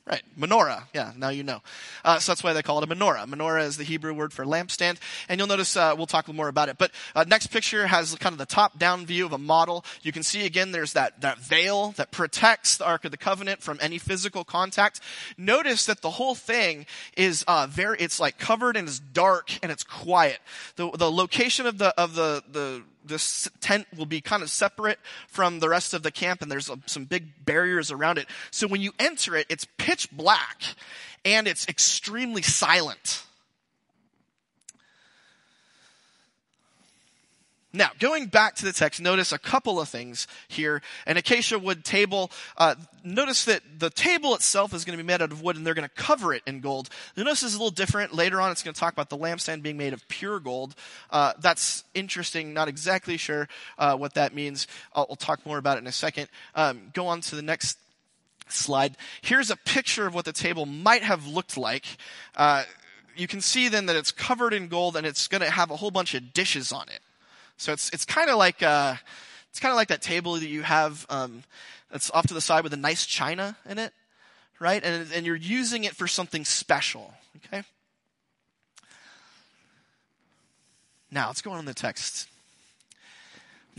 Right, 0.06 0.22
menorah. 0.36 0.84
Yeah, 0.92 1.12
now 1.16 1.28
you 1.28 1.44
know. 1.44 1.62
Uh, 2.04 2.18
so 2.18 2.32
that's 2.32 2.42
why 2.42 2.52
they 2.52 2.62
call 2.62 2.82
it 2.82 2.90
a 2.90 2.92
menorah. 2.92 3.26
Menorah 3.26 3.64
is 3.64 3.76
the 3.76 3.84
Hebrew 3.84 4.12
word 4.12 4.32
for 4.32 4.44
lampstand. 4.44 4.96
And 5.28 5.38
you'll 5.38 5.46
notice, 5.46 5.76
uh, 5.76 5.94
we'll 5.96 6.06
talk 6.06 6.26
more 6.26 6.48
about 6.48 6.68
it. 6.68 6.78
But 6.78 6.90
uh, 7.14 7.24
next 7.28 7.48
picture 7.48 7.86
has 7.86 8.14
kind 8.16 8.32
of 8.32 8.38
the 8.38 8.46
top-down 8.46 9.06
view 9.06 9.24
of 9.24 9.32
a 9.32 9.38
model. 9.38 9.84
You 10.02 10.10
can 10.10 10.22
see 10.24 10.46
again, 10.46 10.72
there's 10.72 10.94
that, 10.94 11.20
that 11.20 11.38
veil 11.38 11.92
that 11.92 12.10
protects 12.10 12.78
the 12.78 12.86
Ark 12.86 13.04
of 13.04 13.10
the 13.12 13.16
Covenant 13.18 13.62
from 13.62 13.78
any 13.80 13.98
physical 13.98 14.42
contact. 14.42 15.00
Notice 15.36 15.86
that 15.86 16.00
the 16.00 16.10
whole 16.10 16.34
thing 16.34 16.86
is 17.16 17.44
uh, 17.46 17.68
very, 17.70 17.98
it's 18.00 18.18
like 18.18 18.38
covered 18.38 18.76
and 18.76 18.88
it's 18.88 18.98
dark 18.98 19.52
and 19.62 19.70
it's 19.70 19.84
quiet. 19.84 20.38
The, 20.76 20.90
the 20.90 21.10
location 21.10 21.66
of 21.66 21.78
the, 21.78 21.94
of 22.00 22.14
the, 22.14 22.42
the 22.50 22.82
this 23.10 23.48
tent 23.60 23.86
will 23.96 24.06
be 24.06 24.22
kind 24.22 24.42
of 24.42 24.48
separate 24.48 24.98
from 25.28 25.60
the 25.60 25.68
rest 25.68 25.92
of 25.92 26.02
the 26.02 26.10
camp 26.10 26.40
and 26.40 26.50
there's 26.50 26.70
uh, 26.70 26.76
some 26.86 27.04
big 27.04 27.44
barriers 27.44 27.90
around 27.90 28.16
it. 28.16 28.26
So 28.50 28.66
when 28.66 28.80
you 28.80 28.92
enter 28.98 29.36
it, 29.36 29.46
it's 29.50 29.66
pitch 29.76 30.10
black 30.10 30.62
and 31.24 31.46
it's 31.46 31.68
extremely 31.68 32.40
silent. 32.40 33.24
Now, 37.72 37.90
going 38.00 38.26
back 38.26 38.56
to 38.56 38.64
the 38.64 38.72
text, 38.72 39.00
notice 39.00 39.30
a 39.30 39.38
couple 39.38 39.80
of 39.80 39.88
things 39.88 40.26
here. 40.48 40.82
An 41.06 41.16
acacia 41.16 41.56
wood 41.56 41.84
table, 41.84 42.32
uh, 42.56 42.74
notice 43.04 43.44
that 43.44 43.62
the 43.78 43.90
table 43.90 44.34
itself 44.34 44.74
is 44.74 44.84
going 44.84 44.98
to 44.98 45.02
be 45.02 45.06
made 45.06 45.22
out 45.22 45.30
of 45.30 45.40
wood 45.40 45.54
and 45.54 45.64
they're 45.64 45.74
going 45.74 45.88
to 45.88 45.94
cover 45.94 46.34
it 46.34 46.42
in 46.48 46.60
gold. 46.60 46.88
You'll 47.14 47.26
notice 47.26 47.44
it's 47.44 47.54
a 47.54 47.58
little 47.58 47.70
different. 47.70 48.12
Later 48.12 48.40
on, 48.40 48.50
it's 48.50 48.64
going 48.64 48.74
to 48.74 48.80
talk 48.80 48.92
about 48.92 49.08
the 49.08 49.16
lampstand 49.16 49.62
being 49.62 49.76
made 49.76 49.92
of 49.92 50.06
pure 50.08 50.40
gold. 50.40 50.74
Uh, 51.10 51.34
that's 51.38 51.84
interesting. 51.94 52.52
Not 52.52 52.66
exactly 52.66 53.16
sure 53.16 53.48
uh, 53.78 53.96
what 53.96 54.14
that 54.14 54.34
means. 54.34 54.66
I'll, 54.92 55.06
I'll, 55.10 55.16
talk 55.16 55.46
more 55.46 55.58
about 55.58 55.76
it 55.76 55.82
in 55.82 55.86
a 55.86 55.92
second. 55.92 56.28
Um, 56.56 56.90
go 56.92 57.06
on 57.06 57.20
to 57.20 57.36
the 57.36 57.42
next 57.42 57.78
slide. 58.48 58.96
Here's 59.22 59.50
a 59.50 59.56
picture 59.56 60.08
of 60.08 60.14
what 60.14 60.24
the 60.24 60.32
table 60.32 60.66
might 60.66 61.04
have 61.04 61.28
looked 61.28 61.56
like. 61.56 61.84
Uh, 62.34 62.64
you 63.14 63.28
can 63.28 63.40
see 63.40 63.68
then 63.68 63.86
that 63.86 63.94
it's 63.94 64.10
covered 64.10 64.54
in 64.54 64.66
gold 64.66 64.96
and 64.96 65.06
it's 65.06 65.28
going 65.28 65.42
to 65.42 65.50
have 65.50 65.70
a 65.70 65.76
whole 65.76 65.90
bunch 65.92 66.14
of 66.14 66.32
dishes 66.32 66.72
on 66.72 66.88
it. 66.88 67.00
So 67.60 67.74
it's 67.74 67.90
it's 67.90 68.06
kind 68.06 68.30
of 68.30 68.38
like 68.38 68.62
uh, 68.62 68.94
it's 69.50 69.60
kind 69.60 69.70
of 69.70 69.76
like 69.76 69.88
that 69.88 70.00
table 70.00 70.32
that 70.32 70.48
you 70.48 70.62
have 70.62 71.04
um, 71.10 71.42
that's 71.90 72.10
off 72.10 72.26
to 72.28 72.32
the 72.34 72.40
side 72.40 72.64
with 72.64 72.72
a 72.72 72.78
nice 72.78 73.04
china 73.04 73.54
in 73.68 73.78
it, 73.78 73.92
right? 74.58 74.82
And 74.82 75.12
and 75.12 75.26
you're 75.26 75.36
using 75.36 75.84
it 75.84 75.94
for 75.94 76.08
something 76.08 76.46
special. 76.46 77.12
Okay. 77.36 77.62
Now 81.10 81.26
let's 81.26 81.42
go 81.42 81.50
on 81.50 81.58
in 81.58 81.66
the 81.66 81.74
text. 81.74 82.29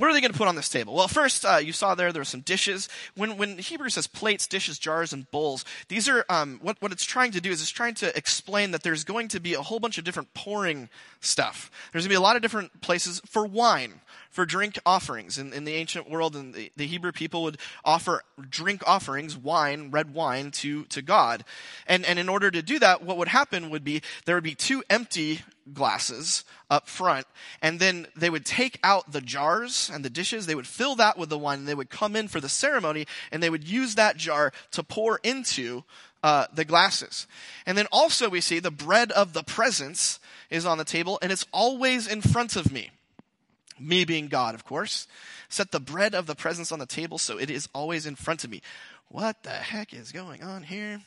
What 0.01 0.09
are 0.09 0.13
they 0.13 0.21
going 0.21 0.31
to 0.31 0.37
put 0.37 0.47
on 0.47 0.55
this 0.55 0.67
table? 0.67 0.95
Well, 0.95 1.07
first, 1.07 1.45
uh, 1.45 1.57
you 1.57 1.73
saw 1.73 1.93
there, 1.93 2.11
there 2.11 2.23
are 2.23 2.25
some 2.25 2.41
dishes. 2.41 2.89
When, 3.15 3.37
when 3.37 3.59
Hebrew 3.59 3.89
says 3.89 4.07
plates, 4.07 4.47
dishes, 4.47 4.79
jars, 4.79 5.13
and 5.13 5.29
bowls, 5.29 5.63
these 5.89 6.09
are, 6.09 6.25
um, 6.27 6.59
what, 6.63 6.77
what 6.79 6.91
it's 6.91 7.05
trying 7.05 7.29
to 7.33 7.39
do 7.39 7.51
is 7.51 7.61
it's 7.61 7.69
trying 7.69 7.93
to 7.93 8.17
explain 8.17 8.71
that 8.71 8.81
there's 8.81 9.03
going 9.03 9.27
to 9.27 9.39
be 9.39 9.53
a 9.53 9.61
whole 9.61 9.79
bunch 9.79 9.99
of 9.99 10.03
different 10.03 10.33
pouring 10.33 10.89
stuff. 11.19 11.69
There's 11.91 12.05
going 12.05 12.09
to 12.09 12.13
be 12.13 12.17
a 12.17 12.19
lot 12.21 12.35
of 12.35 12.41
different 12.41 12.81
places 12.81 13.21
for 13.27 13.45
wine, 13.45 14.01
for 14.31 14.43
drink 14.43 14.79
offerings. 14.87 15.37
In, 15.37 15.53
in 15.53 15.65
the 15.65 15.75
ancient 15.75 16.09
world, 16.09 16.35
and 16.35 16.55
the, 16.55 16.71
the 16.75 16.87
Hebrew 16.87 17.11
people 17.11 17.43
would 17.43 17.59
offer 17.85 18.23
drink 18.49 18.81
offerings, 18.87 19.37
wine, 19.37 19.91
red 19.91 20.15
wine, 20.15 20.49
to, 20.49 20.85
to 20.85 21.03
God. 21.03 21.45
And, 21.85 22.07
and 22.07 22.17
in 22.17 22.27
order 22.27 22.49
to 22.49 22.63
do 22.63 22.79
that, 22.79 23.03
what 23.03 23.17
would 23.17 23.27
happen 23.27 23.69
would 23.69 23.83
be 23.83 24.01
there 24.25 24.35
would 24.35 24.43
be 24.43 24.55
two 24.55 24.83
empty 24.89 25.41
glasses 25.73 26.43
up 26.69 26.87
front, 26.87 27.25
and 27.61 27.79
then 27.79 28.07
they 28.15 28.29
would 28.29 28.45
take 28.45 28.79
out 28.83 29.11
the 29.11 29.21
jars 29.21 29.89
and 29.93 30.05
the 30.05 30.09
dishes, 30.09 30.45
they 30.45 30.55
would 30.55 30.67
fill 30.67 30.95
that 30.95 31.17
with 31.17 31.29
the 31.29 31.37
wine, 31.37 31.59
and 31.59 31.67
they 31.67 31.75
would 31.75 31.89
come 31.89 32.15
in 32.15 32.27
for 32.27 32.39
the 32.39 32.49
ceremony, 32.49 33.05
and 33.31 33.41
they 33.41 33.49
would 33.49 33.67
use 33.67 33.95
that 33.95 34.17
jar 34.17 34.51
to 34.71 34.83
pour 34.83 35.19
into 35.23 35.83
uh, 36.23 36.45
the 36.53 36.65
glasses. 36.65 37.27
And 37.65 37.77
then 37.77 37.87
also 37.91 38.29
we 38.29 38.41
see 38.41 38.59
the 38.59 38.71
bread 38.71 39.11
of 39.11 39.33
the 39.33 39.43
presence 39.43 40.19
is 40.49 40.65
on 40.65 40.77
the 40.77 40.83
table, 40.83 41.17
and 41.21 41.31
it's 41.31 41.47
always 41.51 42.07
in 42.07 42.21
front 42.21 42.55
of 42.55 42.71
me. 42.71 42.91
Me 43.79 44.05
being 44.05 44.27
God, 44.27 44.53
of 44.53 44.63
course. 44.63 45.07
Set 45.49 45.71
the 45.71 45.79
bread 45.79 46.13
of 46.13 46.27
the 46.27 46.35
presence 46.35 46.71
on 46.71 46.79
the 46.79 46.85
table 46.85 47.17
so 47.17 47.37
it 47.37 47.49
is 47.49 47.67
always 47.73 48.05
in 48.05 48.15
front 48.15 48.43
of 48.43 48.49
me. 48.49 48.61
What 49.09 49.43
the 49.43 49.49
heck 49.49 49.93
is 49.93 50.11
going 50.11 50.43
on 50.43 50.63
here? 50.63 51.01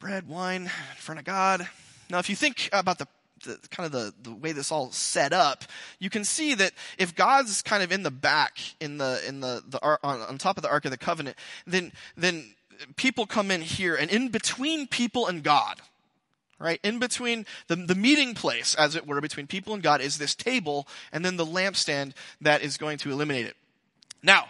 Bread, 0.00 0.28
wine, 0.28 0.62
in 0.62 0.96
front 0.96 1.18
of 1.18 1.24
God. 1.24 1.68
Now, 2.10 2.18
if 2.18 2.30
you 2.30 2.36
think 2.36 2.68
about 2.72 2.98
the, 2.98 3.06
the 3.44 3.58
kind 3.70 3.86
of 3.86 3.92
the, 3.92 4.12
the 4.22 4.34
way 4.34 4.52
this 4.52 4.72
all 4.72 4.90
set 4.90 5.32
up, 5.32 5.64
you 5.98 6.10
can 6.10 6.24
see 6.24 6.54
that 6.54 6.72
if 6.98 7.14
God's 7.14 7.62
kind 7.62 7.82
of 7.82 7.92
in 7.92 8.02
the 8.02 8.10
back, 8.10 8.58
in 8.80 8.98
the 8.98 9.22
in 9.26 9.40
the, 9.40 9.62
the 9.68 9.78
on, 10.02 10.20
on 10.20 10.38
top 10.38 10.56
of 10.56 10.62
the 10.62 10.70
Ark 10.70 10.84
of 10.84 10.90
the 10.90 10.98
Covenant, 10.98 11.36
then 11.66 11.92
then 12.16 12.54
people 12.96 13.26
come 13.26 13.50
in 13.50 13.60
here, 13.60 13.94
and 13.94 14.10
in 14.10 14.28
between 14.28 14.86
people 14.86 15.26
and 15.26 15.42
God, 15.42 15.80
right? 16.58 16.80
In 16.82 16.98
between 16.98 17.46
the, 17.66 17.76
the 17.76 17.94
meeting 17.94 18.34
place, 18.34 18.74
as 18.74 18.96
it 18.96 19.06
were, 19.06 19.20
between 19.20 19.46
people 19.46 19.74
and 19.74 19.82
God 19.82 20.00
is 20.00 20.18
this 20.18 20.34
table 20.34 20.86
and 21.12 21.24
then 21.24 21.36
the 21.36 21.46
lampstand 21.46 22.12
that 22.40 22.62
is 22.62 22.76
going 22.76 22.98
to 22.98 23.10
illuminate 23.10 23.46
it. 23.46 23.56
Now, 24.22 24.48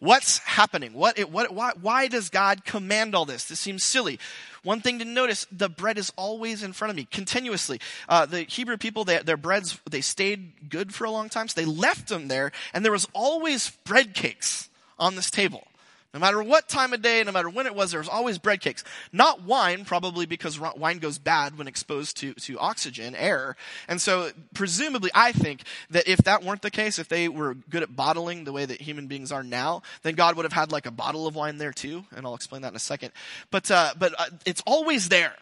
what's 0.00 0.38
happening? 0.38 0.92
What, 0.92 1.18
what, 1.30 1.54
why, 1.54 1.72
why 1.80 2.08
does 2.08 2.28
God 2.28 2.64
command 2.64 3.14
all 3.14 3.24
this? 3.24 3.44
This 3.44 3.60
seems 3.60 3.84
silly. 3.84 4.18
One 4.62 4.80
thing 4.80 4.98
to 4.98 5.04
notice, 5.04 5.46
the 5.52 5.68
bread 5.68 5.96
is 5.96 6.12
always 6.16 6.62
in 6.62 6.72
front 6.72 6.90
of 6.90 6.96
me, 6.96 7.06
continuously. 7.10 7.80
Uh, 8.08 8.26
the 8.26 8.42
Hebrew 8.42 8.76
people, 8.76 9.04
they, 9.04 9.18
their 9.18 9.36
breads, 9.36 9.78
they 9.88 10.00
stayed 10.00 10.68
good 10.68 10.92
for 10.92 11.04
a 11.04 11.10
long 11.10 11.28
time, 11.28 11.48
so 11.48 11.60
they 11.60 11.66
left 11.66 12.08
them 12.08 12.28
there, 12.28 12.52
and 12.74 12.84
there 12.84 12.92
was 12.92 13.06
always 13.14 13.70
bread 13.84 14.14
cakes 14.14 14.68
on 14.98 15.16
this 15.16 15.30
table. 15.30 15.66
No 16.12 16.18
matter 16.18 16.42
what 16.42 16.68
time 16.68 16.92
of 16.92 17.02
day, 17.02 17.22
no 17.22 17.30
matter 17.30 17.48
when 17.48 17.66
it 17.66 17.74
was, 17.74 17.92
there 17.92 18.00
was 18.00 18.08
always 18.08 18.36
bread 18.36 18.60
cakes. 18.60 18.82
Not 19.12 19.44
wine, 19.44 19.84
probably 19.84 20.26
because 20.26 20.58
wine 20.58 20.98
goes 20.98 21.18
bad 21.18 21.56
when 21.56 21.68
exposed 21.68 22.16
to, 22.18 22.34
to 22.34 22.58
oxygen, 22.58 23.14
air. 23.14 23.54
And 23.86 24.00
so, 24.00 24.30
presumably, 24.52 25.12
I 25.14 25.30
think 25.30 25.62
that 25.90 26.08
if 26.08 26.18
that 26.18 26.42
weren't 26.42 26.62
the 26.62 26.70
case, 26.70 26.98
if 26.98 27.08
they 27.08 27.28
were 27.28 27.54
good 27.54 27.84
at 27.84 27.94
bottling 27.94 28.42
the 28.42 28.52
way 28.52 28.64
that 28.64 28.80
human 28.80 29.06
beings 29.06 29.30
are 29.30 29.44
now, 29.44 29.82
then 30.02 30.16
God 30.16 30.34
would 30.34 30.44
have 30.44 30.52
had 30.52 30.72
like 30.72 30.86
a 30.86 30.90
bottle 30.90 31.28
of 31.28 31.36
wine 31.36 31.58
there 31.58 31.72
too. 31.72 32.04
And 32.16 32.26
I'll 32.26 32.34
explain 32.34 32.62
that 32.62 32.72
in 32.72 32.76
a 32.76 32.80
second. 32.80 33.12
But, 33.52 33.70
uh, 33.70 33.94
but 33.96 34.12
uh, 34.18 34.26
it's 34.44 34.62
always 34.66 35.10
there. 35.10 35.34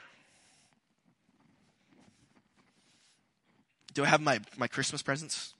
Do 3.94 4.04
I 4.04 4.06
have 4.06 4.20
my, 4.20 4.40
my 4.58 4.68
Christmas 4.68 5.00
presents? 5.00 5.54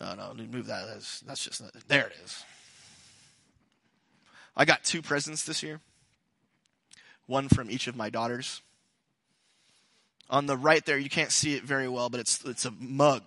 No, 0.00 0.14
no, 0.14 0.32
move 0.34 0.66
that. 0.66 0.86
That's, 0.86 1.20
that's 1.20 1.44
just, 1.44 1.62
there 1.88 2.06
it 2.06 2.14
is. 2.24 2.44
I 4.56 4.64
got 4.64 4.82
two 4.82 5.02
presents 5.02 5.44
this 5.44 5.62
year. 5.62 5.80
One 7.26 7.48
from 7.48 7.70
each 7.70 7.86
of 7.86 7.96
my 7.96 8.10
daughters. 8.10 8.62
On 10.30 10.46
the 10.46 10.56
right 10.56 10.84
there, 10.84 10.98
you 10.98 11.10
can't 11.10 11.32
see 11.32 11.54
it 11.54 11.64
very 11.64 11.88
well, 11.88 12.08
but 12.08 12.20
it's, 12.20 12.44
it's 12.44 12.64
a 12.64 12.70
mug. 12.70 13.22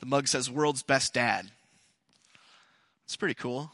The 0.00 0.06
mug 0.06 0.28
says, 0.28 0.50
World's 0.50 0.82
Best 0.82 1.14
Dad. 1.14 1.50
It's 3.04 3.16
pretty 3.16 3.34
cool. 3.34 3.70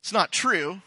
It's 0.00 0.12
not 0.12 0.32
true, 0.32 0.82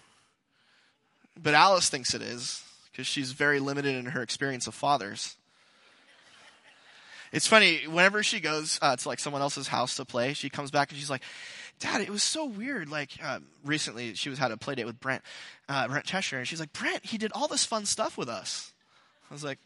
but 1.41 1.53
Alice 1.53 1.89
thinks 1.89 2.13
it 2.13 2.21
is 2.21 2.63
because 2.91 3.07
she's 3.07 3.31
very 3.31 3.59
limited 3.59 3.95
in 3.95 4.07
her 4.07 4.21
experience 4.21 4.67
of 4.67 4.75
fathers. 4.75 5.35
It's 7.35 7.47
funny, 7.47 7.81
whenever 7.85 8.23
she 8.23 8.39
goes 8.39 8.79
uh, 8.81 8.95
to 8.95 9.09
like 9.09 9.19
someone 9.19 9.41
else's 9.41 9.67
house 9.67 9.97
to 9.97 10.05
play, 10.05 10.31
she 10.31 10.49
comes 10.49 10.71
back 10.71 10.89
and 10.89 10.97
she's 10.97 11.09
like, 11.09 11.21
Dad, 11.81 11.99
it 11.99 12.09
was 12.09 12.23
so 12.23 12.45
weird. 12.45 12.89
Like, 12.89 13.09
uh, 13.21 13.39
recently 13.65 14.13
she 14.13 14.29
was 14.29 14.39
had 14.39 14.51
a 14.51 14.57
play 14.57 14.75
date 14.75 14.85
with 14.85 15.01
Brent, 15.01 15.21
uh, 15.67 15.85
Brent 15.89 16.05
Cheshire, 16.05 16.37
and 16.37 16.47
she's 16.47 16.61
like, 16.61 16.71
Brent, 16.71 17.05
he 17.05 17.17
did 17.17 17.33
all 17.35 17.49
this 17.49 17.65
fun 17.65 17.85
stuff 17.85 18.17
with 18.17 18.29
us. 18.29 18.71
I 19.29 19.33
was 19.33 19.43
like, 19.43 19.59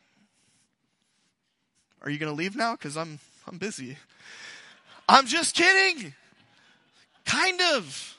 Are 2.01 2.09
you 2.09 2.17
to 2.17 2.31
leave 2.31 2.55
now? 2.55 2.71
Because 2.71 2.97
I'm, 2.97 3.19
I'm 3.47 3.59
busy. 3.59 3.97
I'm 5.07 5.27
just 5.27 5.55
kidding. 5.55 6.15
Kind 7.23 7.61
of. 7.75 8.17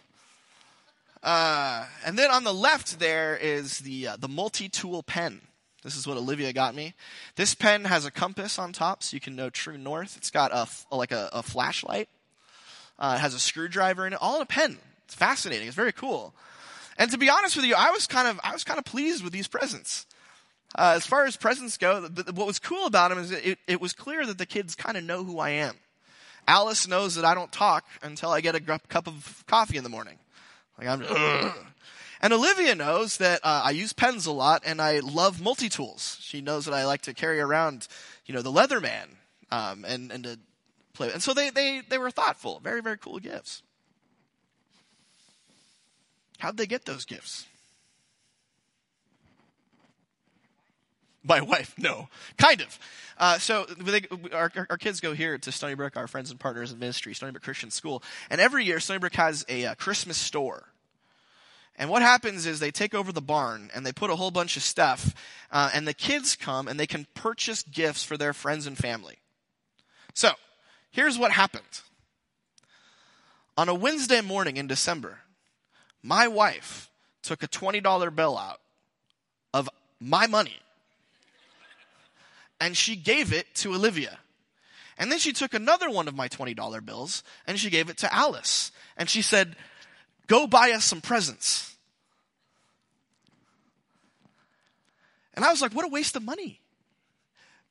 Uh, 1.24 1.86
and 2.06 2.16
then 2.16 2.30
on 2.30 2.44
the 2.44 2.54
left 2.54 3.00
there 3.00 3.36
is 3.36 3.78
the 3.80 4.06
uh, 4.06 4.16
the 4.16 4.28
multi-tool 4.28 5.02
pen. 5.02 5.40
This 5.82 5.96
is 5.96 6.06
what 6.06 6.16
Olivia 6.16 6.52
got 6.52 6.74
me. 6.74 6.94
This 7.36 7.54
pen 7.54 7.84
has 7.84 8.04
a 8.04 8.10
compass 8.10 8.58
on 8.58 8.72
top 8.72 9.02
so 9.02 9.14
you 9.14 9.20
can 9.20 9.34
know 9.34 9.48
true 9.48 9.78
north. 9.78 10.16
It's 10.16 10.30
got 10.30 10.52
a, 10.52 10.68
like 10.94 11.12
a, 11.12 11.30
a 11.32 11.42
flashlight. 11.42 12.08
Uh, 12.98 13.14
it 13.16 13.20
has 13.20 13.34
a 13.34 13.38
screwdriver 13.38 14.06
in 14.06 14.12
it, 14.12 14.18
all 14.20 14.36
in 14.36 14.42
a 14.42 14.46
pen. 14.46 14.78
It's 15.06 15.14
fascinating. 15.14 15.66
It's 15.66 15.76
very 15.76 15.92
cool. 15.92 16.34
And 16.98 17.10
to 17.10 17.18
be 17.18 17.30
honest 17.30 17.56
with 17.56 17.64
you, 17.64 17.74
I 17.76 17.90
was 17.90 18.06
kind 18.06 18.28
of, 18.28 18.38
I 18.44 18.52
was 18.52 18.62
kind 18.62 18.78
of 18.78 18.84
pleased 18.84 19.24
with 19.24 19.32
these 19.32 19.48
presents. 19.48 20.06
Uh, 20.74 20.92
as 20.96 21.06
far 21.06 21.24
as 21.24 21.36
presents 21.36 21.78
go, 21.78 22.08
what 22.34 22.46
was 22.46 22.58
cool 22.58 22.86
about 22.86 23.08
them 23.08 23.18
is 23.18 23.30
it, 23.32 23.58
it 23.66 23.80
was 23.80 23.92
clear 23.92 24.24
that 24.26 24.38
the 24.38 24.46
kids 24.46 24.74
kind 24.74 24.96
of 24.96 25.02
know 25.02 25.24
who 25.24 25.38
I 25.38 25.50
am. 25.50 25.76
Alice 26.46 26.86
knows 26.86 27.14
that 27.14 27.24
I 27.24 27.34
don't 27.34 27.50
talk 27.50 27.84
until 28.02 28.30
I 28.30 28.40
get 28.40 28.54
a 28.54 28.60
cup 28.60 29.08
of 29.08 29.44
coffee 29.46 29.78
in 29.78 29.84
the 29.84 29.90
morning. 29.90 30.18
Like 30.78 30.88
I'm, 30.88 31.00
and 32.20 32.32
Olivia 32.32 32.74
knows 32.74 33.16
that 33.18 33.40
uh, 33.42 33.62
I 33.64 33.70
use 33.70 33.92
pens 33.92 34.26
a 34.26 34.32
lot 34.32 34.62
and 34.66 34.80
I 34.80 35.00
love 35.00 35.40
multi-tools. 35.40 36.18
She 36.20 36.40
knows 36.40 36.66
that 36.66 36.74
I 36.74 36.84
like 36.84 37.02
to 37.02 37.14
carry 37.14 37.40
around, 37.40 37.88
you 38.26 38.34
know, 38.34 38.42
the 38.42 38.52
Leatherman, 38.52 39.06
um, 39.50 39.84
and, 39.86 40.12
and 40.12 40.24
to 40.24 40.38
play. 40.92 41.12
And 41.12 41.22
so 41.22 41.32
they, 41.32 41.50
they, 41.50 41.82
they 41.88 41.98
were 41.98 42.10
thoughtful. 42.10 42.60
Very, 42.62 42.82
very 42.82 42.98
cool 42.98 43.18
gifts. 43.18 43.62
How'd 46.38 46.56
they 46.56 46.66
get 46.66 46.84
those 46.84 47.04
gifts? 47.04 47.46
My 51.22 51.42
wife, 51.42 51.74
no, 51.76 52.08
kind 52.38 52.62
of. 52.62 52.78
Uh, 53.18 53.38
so 53.38 53.66
they, 53.66 54.06
our, 54.32 54.50
our, 54.70 54.78
kids 54.78 55.00
go 55.00 55.12
here 55.12 55.36
to 55.36 55.52
Stony 55.52 55.74
Brook, 55.74 55.98
our 55.98 56.06
friends 56.06 56.30
and 56.30 56.40
partners 56.40 56.72
in 56.72 56.78
ministry, 56.78 57.12
Stony 57.12 57.32
Brook 57.32 57.42
Christian 57.42 57.70
School, 57.70 58.02
and 58.30 58.40
every 58.40 58.64
year 58.64 58.80
Stony 58.80 59.00
Brook 59.00 59.14
has 59.16 59.44
a, 59.46 59.64
a 59.64 59.74
Christmas 59.74 60.16
store 60.16 60.69
and 61.80 61.88
what 61.88 62.02
happens 62.02 62.44
is 62.44 62.60
they 62.60 62.70
take 62.70 62.94
over 62.94 63.10
the 63.10 63.22
barn 63.22 63.70
and 63.74 63.86
they 63.86 63.92
put 63.92 64.10
a 64.10 64.16
whole 64.16 64.30
bunch 64.30 64.58
of 64.58 64.62
stuff, 64.62 65.14
uh, 65.50 65.70
and 65.72 65.88
the 65.88 65.94
kids 65.94 66.36
come 66.36 66.68
and 66.68 66.78
they 66.78 66.86
can 66.86 67.06
purchase 67.14 67.62
gifts 67.62 68.04
for 68.04 68.18
their 68.18 68.34
friends 68.34 68.66
and 68.66 68.76
family. 68.76 69.16
So, 70.12 70.32
here's 70.90 71.18
what 71.18 71.32
happened. 71.32 71.80
On 73.56 73.70
a 73.70 73.74
Wednesday 73.74 74.20
morning 74.20 74.58
in 74.58 74.66
December, 74.66 75.20
my 76.02 76.28
wife 76.28 76.90
took 77.22 77.42
a 77.42 77.48
$20 77.48 78.14
bill 78.14 78.36
out 78.36 78.60
of 79.54 79.70
my 79.98 80.26
money 80.26 80.58
and 82.60 82.76
she 82.76 82.94
gave 82.94 83.32
it 83.32 83.46
to 83.54 83.74
Olivia. 83.74 84.18
And 84.98 85.10
then 85.10 85.18
she 85.18 85.32
took 85.32 85.54
another 85.54 85.88
one 85.88 86.08
of 86.08 86.14
my 86.14 86.28
$20 86.28 86.84
bills 86.84 87.22
and 87.46 87.58
she 87.58 87.70
gave 87.70 87.88
it 87.88 87.96
to 87.98 88.14
Alice. 88.14 88.70
And 88.98 89.08
she 89.08 89.22
said, 89.22 89.56
Go 90.30 90.46
buy 90.46 90.70
us 90.70 90.84
some 90.84 91.00
presents. 91.00 91.74
And 95.34 95.44
I 95.44 95.50
was 95.50 95.60
like, 95.60 95.72
What 95.72 95.84
a 95.84 95.88
waste 95.88 96.14
of 96.14 96.22
money. 96.22 96.60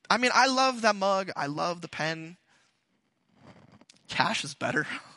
I 0.10 0.18
mean, 0.18 0.32
I 0.34 0.48
love 0.48 0.82
that 0.82 0.98
mug. 0.98 1.32
I 1.38 1.46
love 1.46 1.80
the 1.80 1.88
pen. 1.88 2.36
Cash 4.10 4.44
is 4.44 4.54
better. 4.54 4.86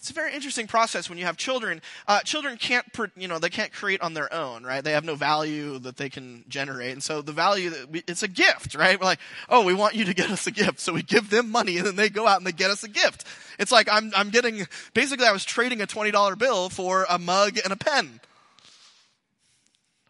It's 0.00 0.08
a 0.08 0.14
very 0.14 0.32
interesting 0.32 0.66
process 0.66 1.10
when 1.10 1.18
you 1.18 1.26
have 1.26 1.36
children. 1.36 1.82
Uh, 2.08 2.20
children 2.20 2.56
can't, 2.56 2.86
you 3.18 3.28
know, 3.28 3.38
they 3.38 3.50
can't 3.50 3.70
create 3.70 4.00
on 4.00 4.14
their 4.14 4.32
own, 4.32 4.64
right? 4.64 4.82
They 4.82 4.92
have 4.92 5.04
no 5.04 5.14
value 5.14 5.78
that 5.80 5.98
they 5.98 6.08
can 6.08 6.42
generate, 6.48 6.92
and 6.92 7.02
so 7.02 7.20
the 7.20 7.32
value 7.32 7.68
that 7.68 7.90
we, 7.90 8.02
it's 8.08 8.22
a 8.22 8.28
gift, 8.28 8.74
right? 8.74 8.98
We're 8.98 9.04
like, 9.04 9.18
oh, 9.50 9.62
we 9.62 9.74
want 9.74 9.94
you 9.94 10.06
to 10.06 10.14
get 10.14 10.30
us 10.30 10.46
a 10.46 10.52
gift, 10.52 10.80
so 10.80 10.94
we 10.94 11.02
give 11.02 11.28
them 11.28 11.50
money, 11.50 11.76
and 11.76 11.86
then 11.86 11.96
they 11.96 12.08
go 12.08 12.26
out 12.26 12.38
and 12.38 12.46
they 12.46 12.52
get 12.52 12.70
us 12.70 12.82
a 12.82 12.88
gift. 12.88 13.26
It's 13.58 13.70
like 13.70 13.90
I'm, 13.92 14.10
I'm 14.16 14.30
getting, 14.30 14.66
basically, 14.94 15.26
I 15.26 15.32
was 15.32 15.44
trading 15.44 15.82
a 15.82 15.86
twenty 15.86 16.12
dollar 16.12 16.34
bill 16.34 16.70
for 16.70 17.04
a 17.10 17.18
mug 17.18 17.58
and 17.62 17.70
a 17.70 17.76
pen. 17.76 18.20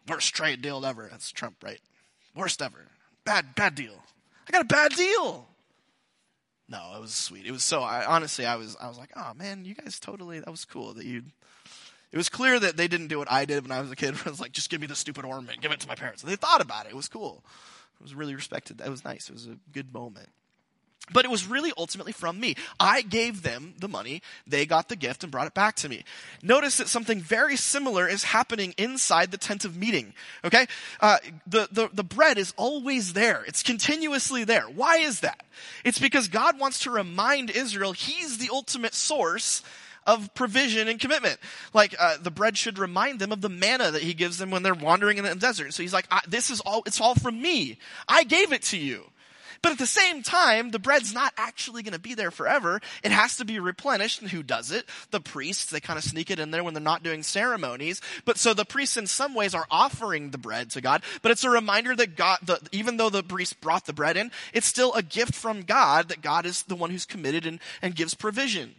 Worst 0.07 0.33
trade 0.33 0.61
deal 0.61 0.85
ever. 0.85 1.09
That's 1.11 1.33
Trump, 1.33 1.57
right? 1.61 1.81
Worst 2.33 2.61
ever. 2.61 2.87
Bad, 3.25 3.55
bad 3.55 3.75
deal. 3.75 4.01
I 4.47 4.51
got 4.51 4.61
a 4.61 4.65
bad 4.65 4.93
deal. 4.93 5.49
No, 6.71 6.93
it 6.95 7.01
was 7.01 7.13
sweet. 7.13 7.45
It 7.45 7.51
was 7.51 7.65
so. 7.65 7.81
I 7.83 8.05
honestly, 8.05 8.45
I 8.45 8.55
was, 8.55 8.77
I 8.79 8.87
was 8.87 8.97
like, 8.97 9.09
oh 9.17 9.33
man, 9.35 9.65
you 9.65 9.75
guys 9.75 9.99
totally. 9.99 10.39
That 10.39 10.49
was 10.49 10.63
cool 10.63 10.93
that 10.93 11.05
you. 11.05 11.23
It 12.13 12.17
was 12.17 12.29
clear 12.29 12.59
that 12.59 12.77
they 12.77 12.87
didn't 12.87 13.07
do 13.07 13.19
what 13.19 13.29
I 13.29 13.43
did 13.43 13.63
when 13.63 13.71
I 13.71 13.81
was 13.81 13.91
a 13.91 13.95
kid. 13.95 14.15
I 14.25 14.29
was 14.29 14.39
like, 14.39 14.53
just 14.53 14.69
give 14.69 14.79
me 14.79 14.87
the 14.87 14.95
stupid 14.95 15.25
ornament, 15.25 15.61
give 15.61 15.73
it 15.73 15.81
to 15.81 15.87
my 15.87 15.95
parents. 15.95 16.23
And 16.23 16.31
they 16.31 16.37
thought 16.37 16.61
about 16.61 16.85
it. 16.85 16.93
It 16.93 16.95
was 16.95 17.09
cool. 17.09 17.43
It 17.99 18.03
was 18.03 18.15
really 18.15 18.35
respected. 18.35 18.79
It 18.81 18.89
was 18.89 19.03
nice. 19.03 19.29
It 19.29 19.33
was 19.33 19.47
a 19.47 19.57
good 19.73 19.93
moment. 19.93 20.29
But 21.11 21.25
it 21.25 21.31
was 21.31 21.47
really 21.47 21.71
ultimately 21.77 22.11
from 22.11 22.39
me. 22.39 22.55
I 22.79 23.01
gave 23.01 23.43
them 23.43 23.73
the 23.77 23.87
money, 23.87 24.21
they 24.47 24.65
got 24.65 24.89
the 24.89 24.95
gift 24.95 25.23
and 25.23 25.31
brought 25.31 25.47
it 25.47 25.53
back 25.53 25.75
to 25.77 25.89
me. 25.89 26.03
Notice 26.41 26.77
that 26.77 26.87
something 26.87 27.19
very 27.19 27.55
similar 27.55 28.07
is 28.07 28.23
happening 28.23 28.73
inside 28.77 29.31
the 29.31 29.37
tent 29.37 29.65
of 29.65 29.77
meeting. 29.77 30.13
Okay? 30.43 30.67
Uh, 30.99 31.17
the, 31.47 31.67
the, 31.71 31.89
the 31.93 32.03
bread 32.03 32.37
is 32.37 32.53
always 32.57 33.13
there. 33.13 33.43
It's 33.47 33.63
continuously 33.63 34.43
there. 34.43 34.63
Why 34.63 34.97
is 34.97 35.21
that? 35.21 35.43
It's 35.83 35.99
because 35.99 36.27
God 36.27 36.59
wants 36.59 36.79
to 36.79 36.91
remind 36.91 37.49
Israel 37.49 37.93
He's 37.93 38.37
the 38.37 38.49
ultimate 38.51 38.93
source 38.93 39.63
of 40.05 40.33
provision 40.33 40.87
and 40.87 40.99
commitment. 40.99 41.39
Like 41.73 41.95
uh, 41.99 42.17
the 42.21 42.31
bread 42.31 42.57
should 42.57 42.79
remind 42.79 43.19
them 43.19 43.31
of 43.31 43.41
the 43.41 43.49
manna 43.49 43.91
that 43.91 44.01
he 44.01 44.13
gives 44.13 44.37
them 44.37 44.51
when 44.51 44.63
they're 44.63 44.73
wandering 44.73 45.17
in 45.17 45.23
the 45.23 45.35
desert. 45.35 45.73
So 45.73 45.83
he's 45.83 45.93
like, 45.93 46.07
"This 46.27 46.49
is 46.49 46.59
all. 46.61 46.83
It's 46.85 46.99
all 46.99 47.15
from 47.15 47.41
me. 47.41 47.77
I 48.07 48.23
gave 48.23 48.51
it 48.51 48.63
to 48.63 48.77
you." 48.77 49.05
But 49.61 49.73
at 49.73 49.77
the 49.77 49.85
same 49.85 50.23
time, 50.23 50.71
the 50.71 50.79
bread's 50.79 51.13
not 51.13 51.33
actually 51.37 51.83
going 51.83 51.93
to 51.93 51.99
be 51.99 52.15
there 52.15 52.31
forever. 52.31 52.81
It 53.03 53.11
has 53.11 53.37
to 53.37 53.45
be 53.45 53.59
replenished. 53.59 54.21
And 54.21 54.31
who 54.31 54.41
does 54.41 54.71
it? 54.71 54.85
The 55.11 55.21
priests. 55.21 55.69
They 55.69 55.79
kind 55.79 55.97
of 55.97 56.03
sneak 56.03 56.31
it 56.31 56.39
in 56.39 56.49
there 56.49 56.63
when 56.63 56.73
they're 56.73 56.81
not 56.81 57.03
doing 57.03 57.21
ceremonies. 57.21 58.01
But 58.25 58.37
so 58.37 58.53
the 58.53 58.65
priests 58.65 58.97
in 58.97 59.05
some 59.05 59.35
ways 59.35 59.53
are 59.53 59.67
offering 59.69 60.31
the 60.31 60.39
bread 60.39 60.71
to 60.71 60.81
God. 60.81 61.03
But 61.21 61.31
it's 61.31 61.43
a 61.43 61.49
reminder 61.49 61.95
that 61.95 62.15
God, 62.15 62.39
the, 62.41 62.59
even 62.71 62.97
though 62.97 63.09
the 63.09 63.23
priest 63.23 63.61
brought 63.61 63.85
the 63.85 63.93
bread 63.93 64.17
in, 64.17 64.31
it's 64.51 64.67
still 64.67 64.93
a 64.93 65.03
gift 65.03 65.35
from 65.35 65.61
God 65.61 66.09
that 66.09 66.21
God 66.21 66.45
is 66.47 66.63
the 66.63 66.75
one 66.75 66.89
who's 66.89 67.05
committed 67.05 67.45
and, 67.45 67.59
and 67.81 67.95
gives 67.95 68.15
provision. 68.15 68.75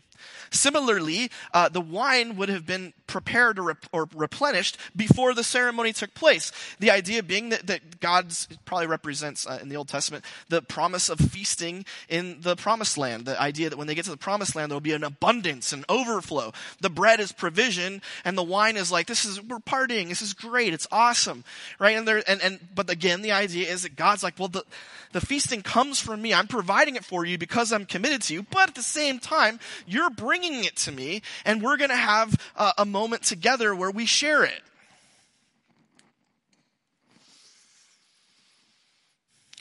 Similarly, 0.52 1.30
uh, 1.52 1.68
the 1.68 1.80
wine 1.80 2.36
would 2.36 2.48
have 2.48 2.66
been 2.66 2.92
prepared 3.06 3.58
or, 3.58 3.64
rep- 3.64 3.86
or, 3.92 4.08
replenished 4.14 4.78
before 4.94 5.34
the 5.34 5.44
ceremony 5.44 5.92
took 5.92 6.14
place. 6.14 6.52
The 6.78 6.90
idea 6.90 7.22
being 7.22 7.48
that, 7.50 7.66
that 7.66 8.00
God's 8.00 8.48
probably 8.64 8.86
represents 8.86 9.46
uh, 9.46 9.58
in 9.60 9.68
the 9.68 9.76
Old 9.76 9.88
Testament 9.88 10.24
the 10.48 10.62
promise 10.62 11.08
of 11.08 11.18
feasting 11.18 11.84
in 12.08 12.40
the 12.40 12.56
promised 12.56 12.96
land. 12.96 13.26
The 13.26 13.40
idea 13.40 13.70
that 13.70 13.76
when 13.76 13.86
they 13.86 13.94
get 13.94 14.04
to 14.04 14.10
the 14.10 14.16
promised 14.16 14.54
land, 14.54 14.70
there 14.70 14.76
will 14.76 14.80
be 14.80 14.92
an 14.92 15.04
abundance 15.04 15.72
and 15.72 15.84
overflow. 15.88 16.52
The 16.80 16.90
bread 16.90 17.20
is 17.20 17.32
provision, 17.32 18.02
and 18.24 18.36
the 18.36 18.42
wine 18.42 18.76
is 18.76 18.92
like, 18.92 19.06
this 19.06 19.24
is, 19.24 19.42
we're 19.42 19.58
partying. 19.58 20.08
This 20.08 20.22
is 20.22 20.32
great. 20.32 20.72
It's 20.72 20.88
awesome. 20.92 21.44
Right? 21.78 21.96
And 21.96 22.06
there, 22.06 22.22
and, 22.26 22.42
and, 22.42 22.60
but 22.74 22.90
again, 22.90 23.22
the 23.22 23.32
idea 23.32 23.70
is 23.70 23.82
that 23.82 23.96
God's 23.96 24.22
like, 24.22 24.38
well, 24.38 24.48
the, 24.48 24.64
the 25.12 25.20
feasting 25.20 25.62
comes 25.62 26.00
from 26.00 26.20
me. 26.22 26.32
I'm 26.32 26.46
providing 26.46 26.96
it 26.96 27.04
for 27.04 27.24
you 27.24 27.38
because 27.38 27.72
I'm 27.72 27.84
committed 27.84 28.22
to 28.22 28.34
you. 28.34 28.42
But 28.42 28.70
at 28.70 28.74
the 28.74 28.82
same 28.82 29.18
time, 29.18 29.60
you're 29.86 30.10
bringing 30.10 30.41
it 30.42 30.76
to 30.76 30.92
me, 30.92 31.22
and 31.44 31.62
we're 31.62 31.76
going 31.76 31.90
to 31.90 31.96
have 31.96 32.34
a, 32.56 32.72
a 32.78 32.84
moment 32.84 33.22
together 33.22 33.74
where 33.74 33.90
we 33.90 34.06
share 34.06 34.44
it. 34.44 34.62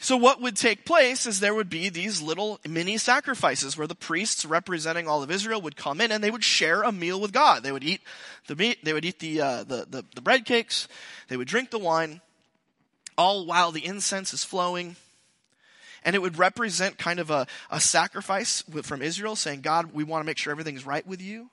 So, 0.03 0.17
what 0.17 0.41
would 0.41 0.57
take 0.57 0.83
place 0.83 1.27
is 1.27 1.39
there 1.39 1.53
would 1.53 1.69
be 1.69 1.89
these 1.89 2.23
little 2.23 2.59
mini 2.67 2.97
sacrifices 2.97 3.77
where 3.77 3.85
the 3.85 3.93
priests 3.93 4.43
representing 4.45 5.07
all 5.07 5.21
of 5.21 5.29
Israel 5.29 5.61
would 5.61 5.75
come 5.75 6.01
in 6.01 6.11
and 6.11 6.23
they 6.23 6.31
would 6.31 6.43
share 6.43 6.81
a 6.81 6.91
meal 6.91 7.21
with 7.21 7.31
God. 7.31 7.61
They 7.61 7.71
would 7.71 7.83
eat 7.83 8.01
the 8.47 8.55
meat, 8.55 8.83
they 8.83 8.93
would 8.93 9.05
eat 9.05 9.19
the, 9.19 9.41
uh, 9.41 9.63
the, 9.63 9.85
the, 9.87 10.03
the 10.15 10.21
bread 10.21 10.45
cakes, 10.45 10.87
they 11.27 11.37
would 11.37 11.47
drink 11.47 11.69
the 11.69 11.77
wine, 11.77 12.19
all 13.15 13.45
while 13.45 13.71
the 13.71 13.85
incense 13.85 14.33
is 14.33 14.43
flowing 14.43 14.95
and 16.03 16.15
it 16.15 16.21
would 16.21 16.37
represent 16.37 16.97
kind 16.97 17.19
of 17.19 17.29
a, 17.29 17.47
a 17.69 17.79
sacrifice 17.79 18.63
from 18.83 19.01
Israel 19.01 19.35
saying, 19.35 19.61
God, 19.61 19.93
we 19.93 20.03
want 20.03 20.23
to 20.23 20.25
make 20.25 20.37
sure 20.37 20.51
everything's 20.51 20.85
right 20.85 21.05
with 21.05 21.21
you 21.21 21.49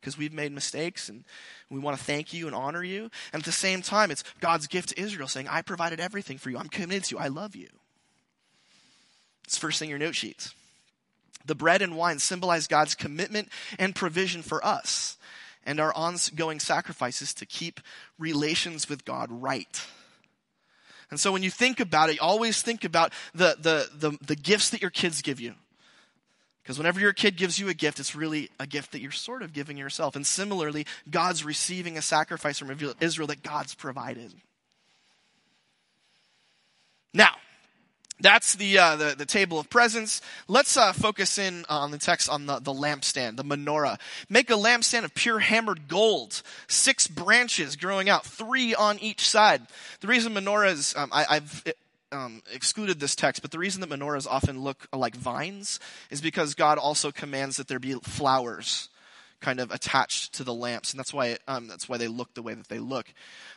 because 0.00 0.18
we've 0.18 0.32
made 0.32 0.52
mistakes 0.52 1.08
and 1.08 1.24
we 1.70 1.78
want 1.78 1.96
to 1.96 2.04
thank 2.04 2.32
you 2.32 2.46
and 2.46 2.56
honor 2.56 2.82
you. 2.82 3.10
And 3.32 3.40
at 3.40 3.44
the 3.44 3.52
same 3.52 3.82
time, 3.82 4.10
it's 4.10 4.24
God's 4.40 4.66
gift 4.66 4.90
to 4.90 5.00
Israel 5.00 5.28
saying, 5.28 5.48
I 5.48 5.62
provided 5.62 6.00
everything 6.00 6.38
for 6.38 6.50
you. 6.50 6.58
I'm 6.58 6.68
committed 6.68 7.04
to 7.04 7.16
you. 7.16 7.20
I 7.20 7.28
love 7.28 7.54
you. 7.54 7.68
It's 9.44 9.56
first 9.56 9.78
thing 9.78 9.90
your 9.90 9.98
note 9.98 10.16
sheets. 10.16 10.54
The 11.44 11.54
bread 11.54 11.82
and 11.82 11.96
wine 11.96 12.18
symbolize 12.18 12.66
God's 12.66 12.94
commitment 12.94 13.48
and 13.78 13.94
provision 13.94 14.42
for 14.42 14.64
us 14.64 15.16
and 15.64 15.80
our 15.80 15.94
ongoing 15.94 16.60
sacrifices 16.60 17.34
to 17.34 17.46
keep 17.46 17.80
relations 18.18 18.88
with 18.88 19.04
God 19.04 19.28
right. 19.30 19.86
And 21.12 21.20
so 21.20 21.30
when 21.30 21.42
you 21.42 21.50
think 21.50 21.78
about 21.78 22.08
it, 22.08 22.18
always 22.20 22.62
think 22.62 22.84
about 22.84 23.12
the, 23.34 23.54
the, 23.60 23.86
the, 23.94 24.18
the 24.24 24.34
gifts 24.34 24.70
that 24.70 24.80
your 24.80 24.90
kids 24.90 25.20
give 25.20 25.40
you. 25.40 25.52
Because 26.62 26.78
whenever 26.78 27.00
your 27.00 27.12
kid 27.12 27.36
gives 27.36 27.58
you 27.58 27.68
a 27.68 27.74
gift, 27.74 28.00
it's 28.00 28.16
really 28.16 28.48
a 28.58 28.66
gift 28.66 28.92
that 28.92 29.02
you're 29.02 29.10
sort 29.10 29.42
of 29.42 29.52
giving 29.52 29.76
yourself. 29.76 30.16
And 30.16 30.26
similarly, 30.26 30.86
God's 31.10 31.44
receiving 31.44 31.98
a 31.98 32.02
sacrifice 32.02 32.58
from 32.58 32.74
Israel 32.98 33.26
that 33.26 33.42
God's 33.42 33.74
provided. 33.74 34.32
Now, 37.12 37.34
that's 38.22 38.54
the, 38.54 38.78
uh, 38.78 38.96
the, 38.96 39.14
the 39.18 39.26
table 39.26 39.58
of 39.58 39.68
presents. 39.68 40.22
Let's 40.48 40.76
uh, 40.76 40.92
focus 40.92 41.38
in 41.38 41.64
on 41.68 41.90
the 41.90 41.98
text 41.98 42.30
on 42.30 42.46
the, 42.46 42.60
the 42.60 42.72
lampstand, 42.72 43.36
the 43.36 43.44
menorah. 43.44 43.98
Make 44.28 44.50
a 44.50 44.54
lampstand 44.54 45.04
of 45.04 45.14
pure 45.14 45.40
hammered 45.40 45.88
gold, 45.88 46.42
six 46.68 47.06
branches 47.06 47.76
growing 47.76 48.08
out, 48.08 48.24
three 48.24 48.74
on 48.74 48.98
each 49.00 49.28
side. 49.28 49.62
The 50.00 50.06
reason 50.06 50.32
menorahs, 50.34 50.96
um, 50.96 51.10
I, 51.12 51.34
have 51.34 51.64
um, 52.12 52.42
excluded 52.52 53.00
this 53.00 53.16
text, 53.16 53.42
but 53.42 53.50
the 53.50 53.58
reason 53.58 53.80
that 53.80 53.90
menorahs 53.90 54.26
often 54.28 54.60
look 54.60 54.86
like 54.92 55.16
vines 55.16 55.80
is 56.10 56.20
because 56.20 56.54
God 56.54 56.78
also 56.78 57.10
commands 57.10 57.56
that 57.56 57.68
there 57.68 57.78
be 57.78 57.94
flowers 57.94 58.88
kind 59.40 59.58
of 59.58 59.70
attached 59.72 60.34
to 60.34 60.44
the 60.44 60.54
lamps, 60.54 60.92
and 60.92 60.98
that's 60.98 61.12
why 61.12 61.36
um, 61.48 61.66
that's 61.66 61.88
why 61.88 61.96
they 61.98 62.08
look 62.08 62.32
the 62.34 62.42
way 62.42 62.54
that 62.54 62.68
they 62.68 62.78
look. 62.78 63.06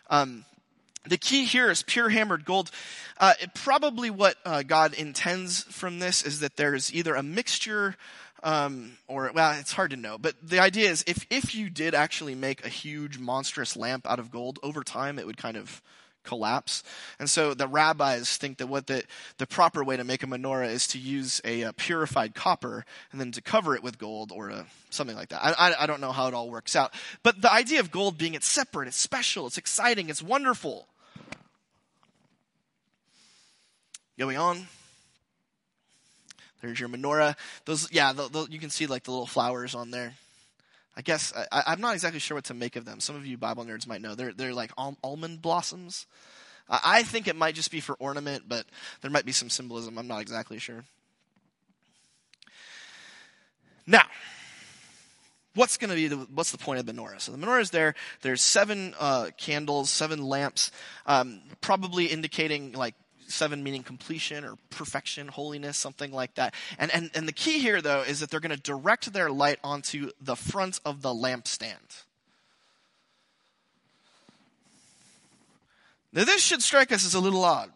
Um, 0.10 0.46
the 1.08 1.18
key 1.18 1.46
here 1.46 1.70
is 1.70 1.84
pure 1.84 2.10
hammered 2.10 2.46
gold. 2.46 2.72
Uh, 3.18 3.34
probably 3.54 4.10
what 4.10 4.36
uh, 4.46 4.64
God 4.64 4.94
intends 4.94 5.64
from 5.64 6.00
this 6.00 6.24
is 6.24 6.40
that 6.40 6.58
there's 6.58 6.94
either 6.94 7.16
a 7.16 7.24
mixture 7.24 7.96
um, 8.44 8.92
or 9.08 9.32
well, 9.34 9.60
it's 9.60 9.74
hard 9.74 9.92
to 9.92 9.98
know. 9.98 10.18
But 10.18 10.36
the 10.42 10.60
idea 10.60 10.90
is, 10.90 11.04
if 11.08 11.26
if 11.30 11.56
you 11.56 11.70
did 11.70 11.96
actually 11.96 12.36
make 12.36 12.64
a 12.64 12.70
huge 12.70 13.18
monstrous 13.18 13.76
lamp 13.76 14.06
out 14.08 14.20
of 14.20 14.30
gold, 14.30 14.60
over 14.62 14.84
time 14.84 15.18
it 15.18 15.26
would 15.26 15.38
kind 15.38 15.58
of 15.58 15.82
collapse. 16.26 16.84
And 17.20 17.30
so 17.30 17.54
the 17.54 17.68
rabbis 17.68 18.38
think 18.38 18.58
that 18.58 18.68
what 18.68 18.88
the, 18.88 19.04
the 19.38 19.48
proper 19.48 19.84
way 19.84 19.96
to 19.96 20.04
make 20.04 20.24
a 20.24 20.28
menorah 20.28 20.70
is 20.70 20.88
to 20.88 20.98
use 20.98 21.40
a, 21.46 21.62
a 21.62 21.74
purified 21.74 22.36
copper 22.36 22.84
and 23.12 23.22
then 23.22 23.32
to 23.34 23.42
cover 23.42 23.76
it 23.76 23.84
with 23.84 23.98
gold 23.98 24.32
or 24.32 24.50
a, 24.50 24.66
something 24.90 25.16
like 25.16 25.30
that. 25.30 25.44
I, 25.44 25.52
I, 25.52 25.84
I 25.84 25.86
don't 25.86 26.02
know 26.02 26.12
how 26.12 26.28
it 26.28 26.34
all 26.34 26.50
works 26.50 26.76
out. 26.76 26.94
But 27.24 27.42
the 27.42 27.54
idea 27.54 27.80
of 27.80 27.92
gold 27.92 28.18
being 28.18 28.34
it's 28.34 28.48
separate, 28.48 28.88
it's 28.88 28.98
special, 28.98 29.48
it's 29.48 29.58
exciting, 29.58 30.10
it's 30.10 30.24
wonderful. 30.24 30.88
Going 34.18 34.38
on. 34.38 34.68
There's 36.62 36.80
your 36.80 36.90
menorah. 36.90 37.36
Those, 37.66 37.92
yeah, 37.92 38.14
the, 38.14 38.28
the, 38.30 38.48
you 38.50 38.60
can 38.60 38.70
see 38.70 38.88
like 38.88 39.04
the 39.04 39.12
little 39.12 39.28
flowers 39.28 39.76
on 39.76 39.92
there. 39.92 40.14
I 40.98 41.02
guess 41.02 41.34
I, 41.52 41.74
am 41.74 41.82
not 41.82 41.94
exactly 41.94 42.20
sure 42.20 42.36
what 42.36 42.46
to 42.46 42.54
make 42.54 42.78
of 42.78 42.86
them. 42.86 43.02
Some 43.02 43.18
of 43.18 43.26
you 43.26 43.38
Bible 43.38 43.66
nerds 43.66 43.86
might 43.86 44.02
know. 44.02 44.16
They're 44.16 44.32
they're 44.32 44.54
like 44.54 44.72
al- 44.78 44.98
almond 45.04 45.42
blossoms. 45.42 46.06
I 46.68 47.04
think 47.04 47.28
it 47.28 47.36
might 47.36 47.54
just 47.54 47.70
be 47.70 47.80
for 47.80 47.96
ornament, 48.00 48.46
but 48.48 48.66
there 49.02 49.12
might 49.12 49.26
be 49.26 49.32
some 49.32 49.52
symbolism. 49.52 50.00
I'm 50.00 50.08
not 50.08 50.22
exactly 50.22 50.58
sure. 50.58 50.84
Now, 53.86 54.06
what's 55.54 55.78
going 55.78 55.92
to 55.92 55.96
be 55.96 56.08
the, 56.08 56.16
what's 56.34 56.52
the 56.52 56.58
point 56.58 56.80
of 56.80 56.88
the 56.88 56.94
menorah? 56.94 57.22
So 57.22 57.32
the 57.32 57.38
menorah 57.38 57.62
is 57.62 57.70
there. 57.70 57.94
There's 58.22 58.42
seven 58.42 58.96
uh, 59.00 59.30
candles, 59.38 59.92
seven 59.92 60.24
lamps, 60.24 60.72
um, 61.06 61.42
probably 61.62 62.06
indicating 62.06 62.72
like 62.72 62.96
seven 63.28 63.64
meaning 63.64 63.84
completion 63.84 64.44
or 64.44 64.56
perfection, 64.70 65.28
holiness, 65.28 65.78
something 65.78 66.12
like 66.12 66.36
that. 66.36 66.54
And 66.78 66.92
and 66.94 67.10
and 67.14 67.28
the 67.28 67.34
key 67.34 67.60
here 67.60 67.82
though 67.82 68.02
is 68.02 68.20
that 68.20 68.30
they're 68.30 68.40
going 68.40 68.56
to 68.56 68.62
direct 68.62 69.12
their 69.14 69.30
light 69.30 69.60
onto 69.64 70.12
the 70.22 70.36
front 70.36 70.80
of 70.86 71.02
the 71.02 71.10
lampstand. 71.10 72.04
Now 76.14 76.24
this 76.24 76.42
should 76.42 76.62
strike 76.62 76.92
us 76.92 77.06
as 77.06 77.14
a 77.14 77.20
little 77.20 77.44
odd. 77.44 77.72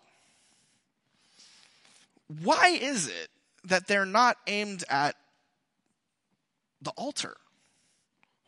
Why 2.44 2.70
is 2.70 3.08
it 3.08 3.30
that 3.66 3.88
they're 3.88 4.06
not 4.06 4.38
aimed 4.48 4.84
at 4.90 5.16
the 6.82 6.92
altar? 6.92 7.36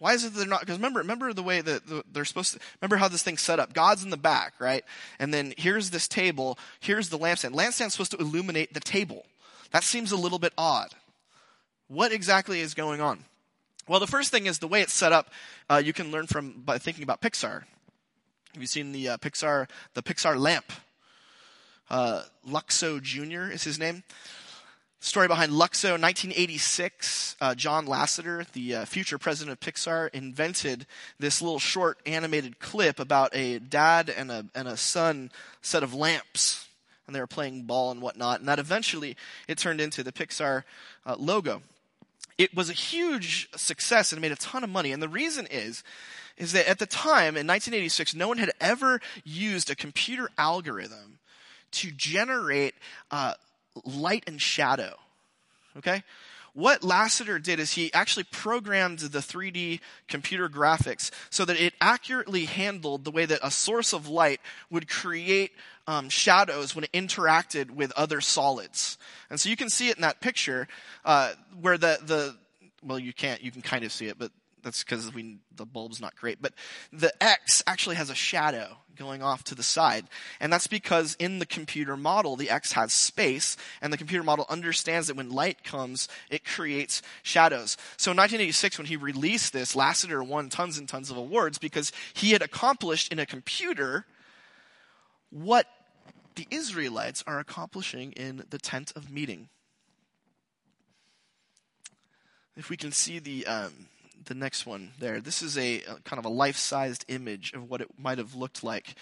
Why 0.01 0.15
is 0.15 0.25
it 0.25 0.33
they're 0.33 0.47
not? 0.47 0.61
Because 0.61 0.77
remember, 0.77 0.97
remember 0.97 1.31
the 1.31 1.43
way 1.43 1.61
that 1.61 2.03
they're 2.11 2.25
supposed 2.25 2.53
to. 2.53 2.59
Remember 2.81 2.95
how 2.95 3.07
this 3.07 3.21
thing's 3.21 3.41
set 3.41 3.59
up. 3.59 3.71
God's 3.71 4.03
in 4.03 4.09
the 4.09 4.17
back, 4.17 4.55
right? 4.57 4.83
And 5.19 5.31
then 5.31 5.53
here's 5.57 5.91
this 5.91 6.07
table. 6.07 6.57
Here's 6.79 7.09
the 7.09 7.19
lampstand. 7.19 7.53
Lampstand's 7.53 7.93
supposed 7.93 8.09
to 8.13 8.17
illuminate 8.17 8.73
the 8.73 8.79
table. 8.79 9.27
That 9.69 9.83
seems 9.83 10.11
a 10.11 10.17
little 10.17 10.39
bit 10.39 10.53
odd. 10.57 10.89
What 11.87 12.11
exactly 12.11 12.61
is 12.61 12.73
going 12.73 12.99
on? 12.99 13.25
Well, 13.87 13.99
the 13.99 14.07
first 14.07 14.31
thing 14.31 14.47
is 14.47 14.57
the 14.57 14.67
way 14.67 14.81
it's 14.81 14.91
set 14.91 15.11
up. 15.11 15.29
Uh, 15.69 15.79
you 15.85 15.93
can 15.93 16.09
learn 16.09 16.25
from 16.25 16.63
by 16.65 16.79
thinking 16.79 17.03
about 17.03 17.21
Pixar. 17.21 17.61
Have 18.53 18.61
you 18.61 18.65
seen 18.65 18.93
the 18.93 19.09
uh, 19.09 19.17
Pixar 19.17 19.69
the 19.93 20.01
Pixar 20.01 20.35
lamp? 20.35 20.71
Uh, 21.91 22.23
Luxo 22.49 22.99
Jr. 22.99 23.51
is 23.53 23.63
his 23.65 23.77
name. 23.77 24.01
Story 25.03 25.27
behind 25.27 25.51
Luxo, 25.51 25.99
1986. 25.99 27.35
Uh, 27.41 27.55
John 27.55 27.87
Lasseter, 27.87 28.45
the 28.51 28.75
uh, 28.75 28.85
future 28.85 29.17
president 29.17 29.51
of 29.53 29.59
Pixar, 29.59 30.13
invented 30.13 30.85
this 31.17 31.41
little 31.41 31.57
short 31.57 31.97
animated 32.05 32.59
clip 32.59 32.99
about 32.99 33.35
a 33.35 33.57
dad 33.57 34.13
and 34.15 34.29
a, 34.29 34.45
and 34.53 34.67
a 34.67 34.77
son 34.77 35.31
set 35.59 35.81
of 35.81 35.95
lamps. 35.95 36.67
And 37.07 37.15
they 37.15 37.19
were 37.19 37.25
playing 37.25 37.63
ball 37.63 37.89
and 37.89 37.99
whatnot. 37.99 38.41
And 38.41 38.47
that 38.47 38.59
eventually 38.59 39.17
it 39.47 39.57
turned 39.57 39.81
into 39.81 40.03
the 40.03 40.11
Pixar 40.11 40.65
uh, 41.03 41.15
logo. 41.17 41.63
It 42.37 42.55
was 42.55 42.69
a 42.69 42.73
huge 42.73 43.49
success 43.55 44.11
and 44.11 44.21
made 44.21 44.31
a 44.31 44.35
ton 44.35 44.63
of 44.63 44.69
money. 44.69 44.91
And 44.91 45.01
the 45.01 45.09
reason 45.09 45.47
is, 45.49 45.83
is 46.37 46.51
that 46.51 46.69
at 46.69 46.77
the 46.77 46.85
time 46.85 47.35
in 47.35 47.47
1986, 47.47 48.13
no 48.13 48.27
one 48.27 48.37
had 48.37 48.51
ever 48.61 49.01
used 49.23 49.71
a 49.71 49.75
computer 49.75 50.29
algorithm 50.37 51.17
to 51.71 51.89
generate 51.89 52.75
uh, 53.09 53.33
light 53.85 54.23
and 54.27 54.41
shadow. 54.41 54.95
Okay? 55.77 56.03
What 56.53 56.81
Lasseter 56.81 57.41
did 57.41 57.59
is 57.59 57.71
he 57.71 57.93
actually 57.93 58.25
programmed 58.25 58.99
the 58.99 59.19
3D 59.19 59.79
computer 60.09 60.49
graphics 60.49 61.09
so 61.29 61.45
that 61.45 61.57
it 61.57 61.73
accurately 61.79 62.45
handled 62.45 63.05
the 63.05 63.11
way 63.11 63.25
that 63.25 63.39
a 63.41 63.49
source 63.49 63.93
of 63.93 64.09
light 64.09 64.41
would 64.69 64.89
create 64.89 65.51
um, 65.87 66.09
shadows 66.09 66.75
when 66.75 66.83
it 66.83 66.91
interacted 66.91 67.71
with 67.71 67.93
other 67.93 68.19
solids. 68.19 68.97
And 69.29 69.39
so 69.39 69.49
you 69.49 69.55
can 69.55 69.69
see 69.69 69.89
it 69.89 69.95
in 69.95 70.01
that 70.01 70.19
picture 70.19 70.67
uh, 71.05 71.33
where 71.61 71.77
the, 71.77 71.99
the, 72.03 72.35
well, 72.83 72.99
you 72.99 73.13
can't, 73.13 73.41
you 73.41 73.51
can 73.51 73.61
kind 73.61 73.85
of 73.85 73.91
see 73.91 74.07
it, 74.07 74.19
but 74.19 74.31
that's 74.63 74.83
because 74.83 75.13
we 75.13 75.39
the 75.55 75.65
bulb's 75.65 76.01
not 76.01 76.15
great. 76.15 76.41
But 76.41 76.53
the 76.91 77.13
X 77.23 77.63
actually 77.67 77.95
has 77.95 78.09
a 78.09 78.15
shadow 78.15 78.77
going 78.95 79.23
off 79.23 79.43
to 79.45 79.55
the 79.55 79.63
side. 79.63 80.05
And 80.39 80.53
that's 80.53 80.67
because 80.67 81.15
in 81.19 81.39
the 81.39 81.45
computer 81.45 81.97
model, 81.97 82.35
the 82.35 82.49
X 82.49 82.73
has 82.73 82.93
space, 82.93 83.57
and 83.81 83.91
the 83.91 83.97
computer 83.97 84.23
model 84.23 84.45
understands 84.49 85.07
that 85.07 85.17
when 85.17 85.29
light 85.29 85.63
comes, 85.63 86.07
it 86.29 86.45
creates 86.45 87.01
shadows. 87.23 87.77
So 87.97 88.11
in 88.11 88.17
1986, 88.17 88.77
when 88.77 88.87
he 88.87 88.97
released 88.97 89.53
this, 89.53 89.75
Lasseter 89.75 90.25
won 90.25 90.49
tons 90.49 90.77
and 90.77 90.87
tons 90.87 91.09
of 91.09 91.17
awards 91.17 91.57
because 91.57 91.91
he 92.13 92.31
had 92.31 92.41
accomplished 92.41 93.11
in 93.11 93.19
a 93.19 93.25
computer 93.25 94.05
what 95.31 95.67
the 96.35 96.47
Israelites 96.51 97.23
are 97.25 97.39
accomplishing 97.39 98.11
in 98.13 98.43
the 98.49 98.57
tent 98.57 98.93
of 98.95 99.11
meeting. 99.11 99.49
If 102.55 102.69
we 102.69 102.77
can 102.77 102.91
see 102.91 103.19
the 103.19 103.47
um, 103.47 103.87
the 104.25 104.35
next 104.35 104.65
one 104.65 104.91
there. 104.99 105.19
This 105.19 105.41
is 105.41 105.57
a, 105.57 105.81
a 105.81 105.95
kind 106.03 106.19
of 106.19 106.25
a 106.25 106.29
life-sized 106.29 107.05
image 107.07 107.53
of 107.53 107.69
what 107.69 107.81
it 107.81 107.87
might 107.97 108.17
have 108.17 108.35
looked 108.35 108.63
like. 108.63 108.95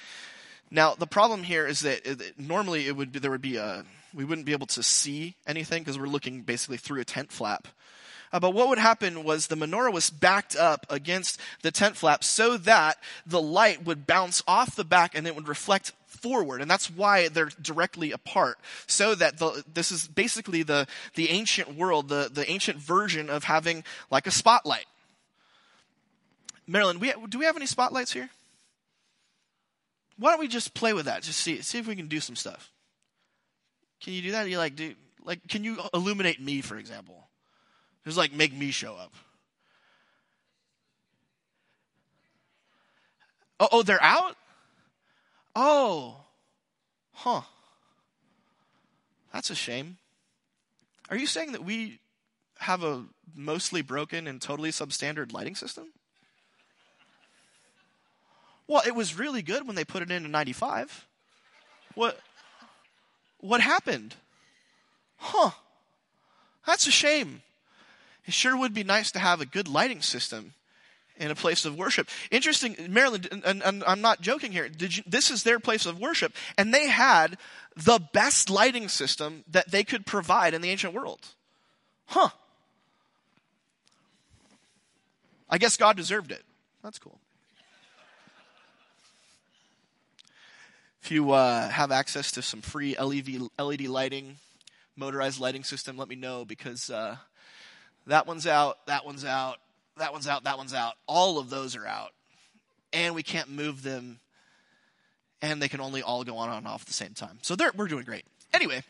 Now, 0.72 0.94
the 0.94 1.08
problem 1.08 1.44
here 1.44 1.66
is 1.66 1.82
that 1.82 2.06
it, 2.06 2.40
normally 2.40 2.88
it 2.88 2.96
would 2.96 3.12
be, 3.12 3.20
there 3.20 3.32
would 3.32 3.42
be 3.42 3.58
a, 3.58 3.84
we 4.14 4.24
wouldn't 4.24 4.46
be 4.46 4.54
able 4.54 4.68
to 4.68 4.84
see 4.84 5.36
anything 5.48 5.84
because 5.84 5.98
we're 5.98 6.08
looking 6.08 6.42
basically 6.42 6.78
through 6.78 7.02
a 7.02 7.06
tent 7.06 7.32
flap. 7.32 7.68
Uh, 8.32 8.40
but 8.40 8.54
what 8.54 8.70
would 8.70 8.78
happen 8.78 9.24
was 9.24 9.48
the 9.48 9.56
menorah 9.56 9.92
was 9.92 10.10
backed 10.12 10.56
up 10.56 10.86
against 10.90 11.40
the 11.64 11.72
tent 11.72 11.98
flap 11.98 12.24
so 12.24 12.58
that 12.58 12.98
the 13.26 13.42
light 13.42 13.86
would 13.86 14.06
bounce 14.06 14.44
off 14.48 14.76
the 14.76 14.86
back 14.86 15.16
and 15.16 15.26
it 15.26 15.36
would 15.36 15.48
reflect 15.48 15.94
forward. 16.06 16.62
And 16.62 16.70
that's 16.70 16.90
why 16.92 17.30
they're 17.30 17.50
directly 17.62 18.12
apart. 18.12 18.60
So 18.86 19.16
that 19.16 19.40
the, 19.40 19.64
this 19.74 19.92
is 19.92 20.08
basically 20.08 20.64
the, 20.64 20.86
the 21.16 21.30
ancient 21.30 21.76
world, 21.76 22.10
the, 22.10 22.30
the 22.32 22.50
ancient 22.50 22.78
version 22.78 23.30
of 23.30 23.46
having 23.46 23.84
like 24.12 24.28
a 24.28 24.32
spotlight. 24.32 24.86
Marilyn, 26.70 27.00
we, 27.00 27.12
do 27.30 27.40
we 27.40 27.46
have 27.46 27.56
any 27.56 27.66
spotlights 27.66 28.14
here? 28.14 28.30
Why 30.20 30.30
don't 30.30 30.40
we 30.40 30.48
just 30.48 30.76
play 30.76 30.94
with 30.94 31.06
that? 31.06 31.24
Just 31.24 31.40
see, 31.40 31.64
see 31.64 31.80
if 31.80 31.88
we 31.88 31.96
can 31.96 32.08
do 32.08 32.20
some 32.20 32.36
stuff. 32.36 32.72
Can 34.00 34.14
you 34.14 34.22
do 34.22 34.32
that? 34.34 34.48
You 34.48 34.60
like 34.60 34.76
do 34.76 34.94
like 35.24 35.48
can 35.48 35.64
you 35.64 35.80
illuminate 35.94 36.40
me, 36.40 36.62
for 36.62 36.78
example? 36.78 37.28
Just 38.06 38.18
like 38.18 38.34
make 38.34 38.54
me 38.56 38.70
show 38.70 38.94
up. 38.94 39.14
Oh, 43.60 43.68
oh, 43.72 43.84
they're 43.84 44.02
out? 44.02 44.36
Oh. 45.56 46.18
Huh. 47.14 47.42
That's 49.34 49.50
a 49.50 49.56
shame. 49.56 49.98
Are 51.10 51.18
you 51.18 51.26
saying 51.26 51.54
that 51.54 51.66
we 51.66 52.00
have 52.60 52.84
a 52.84 53.06
mostly 53.36 53.82
broken 53.82 54.28
and 54.28 54.40
totally 54.40 54.70
substandard 54.70 55.34
lighting 55.34 55.56
system? 55.56 55.88
Well, 58.70 58.84
it 58.86 58.94
was 58.94 59.18
really 59.18 59.42
good 59.42 59.66
when 59.66 59.76
they 59.76 59.84
put 59.84 60.04
it 60.04 60.12
in 60.12 60.26
in 60.26 60.32
95. 60.32 61.08
What, 61.96 62.20
what 63.40 63.62
happened? 63.62 64.14
Huh. 65.18 65.50
That's 66.68 66.86
a 66.86 66.92
shame. 66.92 67.42
It 68.28 68.34
sure 68.36 68.56
would 68.56 68.76
be 68.76 68.84
nice 68.84 69.12
to 69.14 69.20
have 69.20 69.42
a 69.42 69.46
good 69.48 69.68
lighting 69.68 70.04
system 70.04 70.54
in 71.18 71.32
a 71.32 71.36
place 71.36 71.66
of 71.66 71.80
worship. 71.80 72.10
Interesting, 72.30 72.76
Marilyn, 72.90 73.26
and, 73.44 73.64
and 73.64 73.84
I'm 73.88 74.02
not 74.02 74.22
joking 74.22 74.52
here. 74.52 74.70
You, 74.80 75.02
this 75.08 75.32
is 75.32 75.42
their 75.42 75.60
place 75.60 75.88
of 75.88 76.00
worship, 76.00 76.34
and 76.56 76.72
they 76.72 76.90
had 76.90 77.40
the 77.76 78.00
best 78.14 78.52
lighting 78.52 78.88
system 78.88 79.44
that 79.50 79.72
they 79.72 79.84
could 79.84 80.06
provide 80.06 80.54
in 80.54 80.62
the 80.62 80.70
ancient 80.70 80.94
world. 80.94 81.22
Huh. 82.06 82.30
I 85.50 85.58
guess 85.58 85.76
God 85.76 85.98
deserved 85.98 86.32
it. 86.32 86.44
That's 86.84 87.00
cool. 87.00 87.20
If 91.10 91.14
you 91.14 91.32
uh, 91.32 91.68
have 91.70 91.92
access 91.92 92.34
to 92.34 92.44
some 92.44 92.62
free 92.62 92.96
LED, 92.96 93.42
LED 93.58 93.88
lighting, 93.88 94.36
motorized 94.96 95.40
lighting 95.40 95.64
system, 95.64 95.98
let 95.98 96.08
me 96.08 96.16
know 96.16 96.46
because 96.46 96.92
uh, 96.92 97.16
that 98.06 98.28
one's 98.28 98.46
out, 98.46 98.78
that 98.86 99.08
one's 99.08 99.26
out, 99.26 99.58
that 99.98 100.14
one's 100.14 100.28
out, 100.28 100.44
that 100.44 100.60
one's 100.60 100.76
out. 100.76 100.94
All 101.08 101.40
of 101.40 101.50
those 101.50 101.76
are 101.76 101.88
out. 101.88 102.12
And 102.94 103.16
we 103.16 103.24
can't 103.24 103.50
move 103.50 103.82
them. 103.82 104.20
And 105.42 105.60
they 105.60 105.68
can 105.68 105.82
only 105.82 106.04
all 106.04 106.24
go 106.24 106.38
on 106.38 106.56
and 106.56 106.68
off 106.68 106.84
at 106.84 106.88
the 106.88 106.94
same 106.94 107.16
time. 107.16 107.40
So 107.42 107.56
we're 107.76 107.88
doing 107.88 108.06
great. 108.06 108.26
Anyway, 108.54 108.84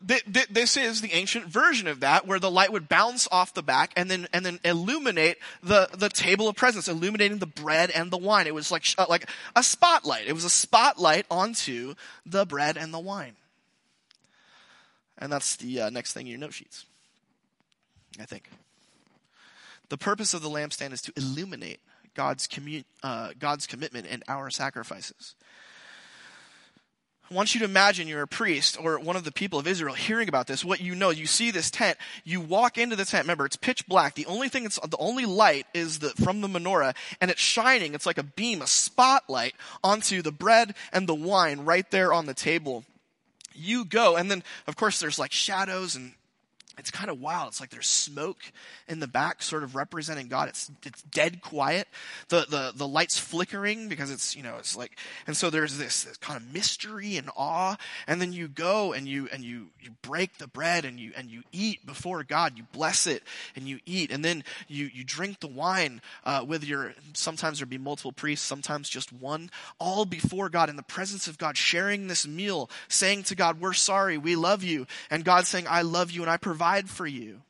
this 0.00 0.76
is 0.76 1.00
the 1.00 1.12
ancient 1.12 1.46
version 1.46 1.88
of 1.88 2.00
that 2.00 2.26
where 2.26 2.38
the 2.38 2.50
light 2.50 2.72
would 2.72 2.88
bounce 2.88 3.26
off 3.32 3.54
the 3.54 3.62
back 3.62 3.92
and 3.96 4.08
then 4.08 4.28
and 4.32 4.46
then 4.46 4.60
illuminate 4.64 5.38
the 5.62 5.88
the 5.92 6.08
table 6.08 6.48
of 6.48 6.54
presence 6.54 6.86
illuminating 6.86 7.38
the 7.38 7.46
bread 7.46 7.90
and 7.90 8.10
the 8.10 8.16
wine. 8.18 8.46
It 8.46 8.54
was 8.54 8.70
like 8.70 8.84
uh, 8.96 9.06
like 9.08 9.28
a 9.56 9.62
spotlight. 9.62 10.28
It 10.28 10.34
was 10.34 10.44
a 10.44 10.50
spotlight 10.50 11.26
onto 11.30 11.94
the 12.24 12.46
bread 12.46 12.76
and 12.76 12.94
the 12.94 13.00
wine. 13.00 13.34
And 15.18 15.32
that's 15.32 15.56
the 15.56 15.80
uh, 15.80 15.90
next 15.90 16.12
thing 16.12 16.26
in 16.26 16.30
your 16.30 16.40
note 16.40 16.54
sheets 16.54 16.84
i 18.20 18.24
think. 18.24 18.50
The 19.88 19.98
purpose 19.98 20.34
of 20.34 20.42
the 20.42 20.50
lampstand 20.50 20.92
is 20.92 21.02
to 21.02 21.12
illuminate 21.16 21.80
god's 22.14 22.48
uh, 23.02 23.30
god's 23.38 23.66
commitment 23.66 24.06
and 24.08 24.22
our 24.28 24.50
sacrifices 24.50 25.34
I 27.30 27.34
want 27.34 27.54
you 27.54 27.58
to 27.60 27.66
imagine 27.66 28.08
you're 28.08 28.22
a 28.22 28.28
priest 28.28 28.78
or 28.80 28.98
one 28.98 29.16
of 29.16 29.24
the 29.24 29.32
people 29.32 29.58
of 29.58 29.66
Israel 29.66 29.94
hearing 29.94 30.28
about 30.28 30.46
this. 30.46 30.64
What 30.64 30.80
you 30.80 30.94
know, 30.94 31.10
you 31.10 31.26
see 31.26 31.50
this 31.50 31.70
tent, 31.70 31.98
you 32.24 32.40
walk 32.40 32.78
into 32.78 32.96
the 32.96 33.04
tent. 33.04 33.24
Remember, 33.24 33.44
it's 33.44 33.56
pitch 33.56 33.86
black. 33.86 34.14
The 34.14 34.24
only 34.26 34.48
thing 34.48 34.62
that's, 34.62 34.78
the 34.78 34.96
only 34.96 35.26
light 35.26 35.66
is 35.74 35.98
the, 35.98 36.08
from 36.10 36.40
the 36.40 36.48
menorah 36.48 36.96
and 37.20 37.30
it's 37.30 37.40
shining. 37.40 37.94
It's 37.94 38.06
like 38.06 38.16
a 38.16 38.22
beam, 38.22 38.62
a 38.62 38.66
spotlight 38.66 39.54
onto 39.84 40.22
the 40.22 40.32
bread 40.32 40.74
and 40.90 41.06
the 41.06 41.14
wine 41.14 41.66
right 41.66 41.90
there 41.90 42.14
on 42.14 42.24
the 42.24 42.34
table. 42.34 42.84
You 43.54 43.84
go, 43.84 44.16
and 44.16 44.30
then, 44.30 44.42
of 44.66 44.76
course, 44.76 45.00
there's 45.00 45.18
like 45.18 45.32
shadows 45.32 45.96
and 45.96 46.12
it's 46.78 46.90
kind 46.90 47.10
of 47.10 47.20
wild. 47.20 47.48
It's 47.48 47.60
like 47.60 47.70
there's 47.70 47.88
smoke 47.88 48.38
in 48.86 49.00
the 49.00 49.08
back, 49.08 49.42
sort 49.42 49.64
of 49.64 49.74
representing 49.74 50.28
God. 50.28 50.48
It's 50.48 50.70
it's 50.84 51.02
dead 51.02 51.42
quiet. 51.42 51.88
The 52.28 52.46
the 52.48 52.72
the 52.74 52.86
lights 52.86 53.18
flickering 53.18 53.88
because 53.88 54.10
it's 54.10 54.36
you 54.36 54.42
know 54.42 54.56
it's 54.58 54.76
like, 54.76 54.96
and 55.26 55.36
so 55.36 55.50
there's 55.50 55.76
this, 55.76 56.04
this 56.04 56.16
kind 56.16 56.40
of 56.40 56.52
mystery 56.52 57.16
and 57.16 57.30
awe. 57.36 57.76
And 58.06 58.20
then 58.20 58.32
you 58.32 58.46
go 58.46 58.92
and 58.92 59.08
you 59.08 59.28
and 59.32 59.42
you 59.42 59.68
you 59.82 59.90
break 60.02 60.38
the 60.38 60.46
bread 60.46 60.84
and 60.84 61.00
you 61.00 61.12
and 61.16 61.28
you 61.28 61.42
eat 61.50 61.84
before 61.84 62.22
God. 62.22 62.56
You 62.56 62.64
bless 62.72 63.06
it 63.06 63.24
and 63.56 63.68
you 63.68 63.80
eat, 63.84 64.12
and 64.12 64.24
then 64.24 64.44
you 64.68 64.88
you 64.92 65.02
drink 65.02 65.40
the 65.40 65.48
wine 65.48 66.00
uh, 66.24 66.44
with 66.46 66.64
your. 66.64 66.94
Sometimes 67.14 67.58
there'd 67.58 67.68
be 67.68 67.78
multiple 67.78 68.12
priests, 68.12 68.46
sometimes 68.46 68.88
just 68.88 69.12
one, 69.12 69.50
all 69.80 70.04
before 70.04 70.48
God 70.48 70.70
in 70.70 70.76
the 70.76 70.82
presence 70.82 71.26
of 71.26 71.38
God, 71.38 71.56
sharing 71.56 72.06
this 72.06 72.26
meal, 72.26 72.70
saying 72.88 73.24
to 73.24 73.34
God, 73.34 73.60
"We're 73.60 73.72
sorry, 73.72 74.16
we 74.16 74.36
love 74.36 74.62
you," 74.62 74.86
and 75.10 75.24
God 75.24 75.46
saying, 75.46 75.66
"I 75.68 75.82
love 75.82 76.12
you 76.12 76.22
and 76.22 76.30
I 76.30 76.36
provide." 76.36 76.67
For 76.88 77.06
you. 77.06 77.40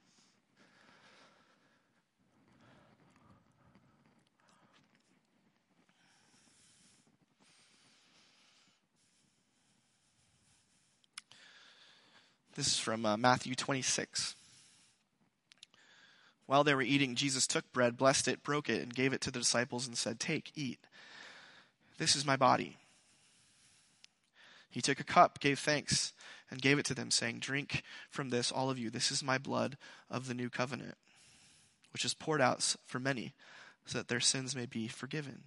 This 12.54 12.68
is 12.68 12.78
from 12.78 13.04
uh, 13.04 13.16
Matthew 13.16 13.54
26. 13.54 14.37
While 16.46 16.64
they 16.64 16.74
were 16.74 16.83
eating, 16.83 17.14
Jesus 17.14 17.46
took 17.46 17.72
bread, 17.72 17.96
blessed 17.96 18.28
it, 18.28 18.42
broke 18.42 18.68
it, 18.68 18.83
and 18.83 18.94
gave 18.94 19.12
it 19.12 19.20
to 19.22 19.31
the 19.31 19.40
disciples 19.40 19.87
and 19.87 19.96
said, 19.96 20.18
Take, 20.18 20.52
eat. 20.54 20.78
This 21.98 22.14
is 22.14 22.24
my 22.24 22.37
body. 22.37 22.76
He 24.70 24.81
took 24.81 25.00
a 25.00 25.04
cup, 25.04 25.40
gave 25.40 25.59
thanks, 25.59 26.12
and 26.50 26.62
gave 26.62 26.78
it 26.78 26.87
to 26.87 26.94
them, 26.94 27.11
saying, 27.11 27.38
Drink 27.40 27.82
from 28.11 28.30
this, 28.30 28.50
all 28.50 28.70
of 28.70 28.78
you. 28.78 28.90
This 28.90 29.11
is 29.11 29.22
my 29.22 29.38
blood 29.38 29.76
of 30.11 30.26
the 30.26 30.34
new 30.34 30.48
covenant, 30.48 30.94
which 31.92 32.04
is 32.04 32.14
poured 32.14 32.40
out 32.40 32.76
for 32.87 32.98
many, 32.98 33.34
so 33.87 33.98
that 33.98 34.08
their 34.08 34.20
sins 34.20 34.56
may 34.56 34.66
be 34.66 34.88
forgiven. 34.88 35.44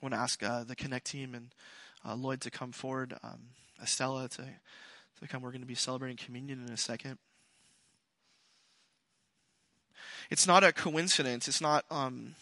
I 0.00 0.04
want 0.04 0.14
to 0.14 0.20
ask 0.20 0.42
uh, 0.42 0.64
the 0.64 0.74
Connect 0.74 1.06
team 1.06 1.34
and 1.34 1.48
uh, 2.04 2.14
Lloyd 2.14 2.40
to 2.40 2.50
come 2.50 2.72
forward, 2.72 3.14
um, 3.22 3.38
Estella 3.80 4.28
to, 4.30 4.42
to 5.20 5.28
come. 5.28 5.42
We're 5.42 5.50
going 5.50 5.60
to 5.60 5.66
be 5.66 5.76
celebrating 5.76 6.16
communion 6.16 6.64
in 6.66 6.72
a 6.72 6.76
second. 6.76 7.18
It's 10.28 10.46
not 10.46 10.64
a 10.64 10.72
coincidence. 10.72 11.46
It's 11.46 11.60
not. 11.60 11.84
Um, 11.90 12.34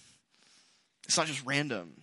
it's 1.05 1.17
not 1.17 1.27
just 1.27 1.45
random 1.45 2.03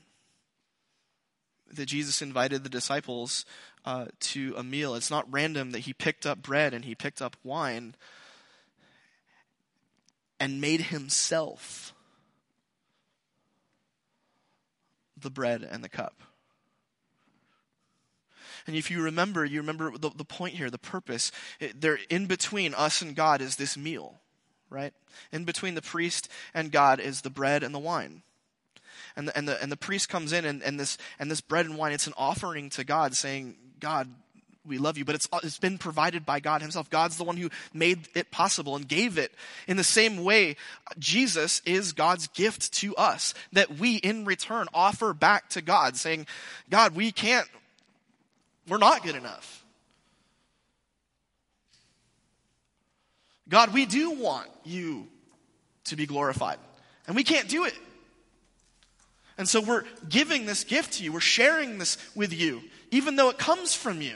that 1.74 1.86
Jesus 1.86 2.22
invited 2.22 2.64
the 2.64 2.70
disciples 2.70 3.46
uh, 3.86 4.06
to 4.20 4.54
a 4.58 4.64
meal. 4.64 4.96
It's 4.96 5.12
not 5.12 5.32
random 5.32 5.72
that 5.72 5.80
he 5.80 5.94
picked 5.94 6.26
up 6.26 6.42
bread 6.42 6.74
and 6.74 6.86
he 6.86 6.96
picked 6.96 7.22
up 7.22 7.36
wine 7.44 7.96
and 10.40 10.62
made 10.62 10.82
himself 10.82 11.94
the 15.20 15.30
bread 15.30 15.68
and 15.70 15.84
the 15.84 15.90
cup. 15.90 16.22
And 18.68 18.76
if 18.76 18.92
you 18.92 19.02
remember, 19.02 19.46
you 19.46 19.62
remember 19.62 19.98
the, 19.98 20.10
the 20.10 20.26
point 20.26 20.56
here, 20.56 20.70
the 20.70 20.78
purpose. 20.78 21.32
It, 21.60 21.80
there, 21.80 22.00
in 22.10 22.26
between 22.26 22.74
us 22.74 23.02
and 23.02 23.16
God 23.16 23.42
is 23.42 23.56
this 23.56 23.78
meal, 23.78 24.16
right? 24.70 24.94
In 25.32 25.46
between 25.46 25.76
the 25.76 25.82
priest 25.82 26.30
and 26.54 26.72
God 26.72 27.00
is 27.00 27.22
the 27.22 27.30
bread 27.30 27.64
and 27.64 27.74
the 27.74 27.80
wine 27.80 28.24
and 29.18 29.28
the, 29.28 29.38
and 29.38 29.48
the, 29.48 29.62
and 29.62 29.72
the 29.72 29.78
priest 29.78 30.08
comes 30.08 30.32
in 30.32 30.46
and, 30.46 30.64
and 30.64 30.80
this, 30.80 30.98
and 31.20 31.30
this 31.30 31.42
bread 31.42 31.66
and 31.66 31.78
wine, 31.78 31.92
it's 31.92 32.08
an 32.08 32.14
offering 32.16 32.70
to 32.72 32.84
God 32.84 33.16
saying, 33.16 33.56
God, 33.80 34.08
we 34.66 34.78
love 34.78 34.98
you, 34.98 35.06
but 35.06 35.16
it's, 35.16 35.28
it's 35.44 35.58
been 35.58 35.78
provided 35.78 36.26
by 36.26 36.40
God 36.40 36.62
himself. 36.62 36.90
God's 36.90 37.18
the 37.18 37.24
one 37.24 37.38
who 37.38 37.50
made 37.74 38.08
it 38.14 38.32
possible 38.32 38.76
and 38.76 38.88
gave 38.88 39.18
it. 39.18 39.32
In 39.68 39.78
the 39.78 39.84
same 39.84 40.24
way, 40.24 40.56
Jesus 41.00 41.62
is 41.66 41.94
God's 41.94 42.28
gift 42.28 42.74
to 42.76 42.96
us 42.96 43.34
that 43.54 43.78
we 43.78 43.96
in 43.96 44.26
return 44.26 44.68
offer 44.74 45.14
back 45.14 45.50
to 45.50 45.62
God 45.62 45.96
saying, 45.96 46.28
God, 46.70 46.96
we 46.96 47.12
can't, 47.12 47.48
we're 48.68 48.78
not 48.78 49.04
good 49.04 49.16
enough. 49.16 49.66
God, 53.50 53.74
we 53.74 53.86
do 53.86 54.12
want 54.12 54.50
you 54.66 55.08
to 55.86 55.96
be 55.96 56.06
glorified. 56.06 56.60
And 57.08 57.16
we 57.16 57.24
can't 57.24 57.48
do 57.48 57.64
it. 57.64 57.74
And 59.38 59.48
so 59.48 59.62
we're 59.62 59.84
giving 60.10 60.46
this 60.46 60.64
gift 60.64 60.94
to 60.94 61.04
you. 61.04 61.12
We're 61.12 61.20
sharing 61.20 61.78
this 61.78 61.98
with 62.16 62.34
you, 62.34 62.64
even 62.92 63.16
though 63.16 63.30
it 63.30 63.38
comes 63.38 63.74
from 63.74 64.02
you. 64.02 64.16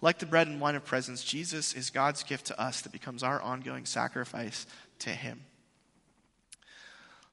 Like 0.00 0.18
the 0.18 0.26
bread 0.26 0.46
and 0.46 0.60
wine 0.60 0.76
of 0.76 0.84
presence, 0.84 1.24
Jesus 1.24 1.74
is 1.74 1.90
God's 1.90 2.22
gift 2.22 2.46
to 2.46 2.60
us 2.60 2.82
that 2.82 2.92
becomes 2.92 3.22
our 3.22 3.40
ongoing 3.42 3.84
sacrifice 3.84 4.66
to 5.00 5.10
Him. 5.10 5.40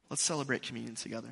Let's 0.10 0.24
celebrate 0.24 0.64
communion 0.64 0.96
together. 0.96 1.30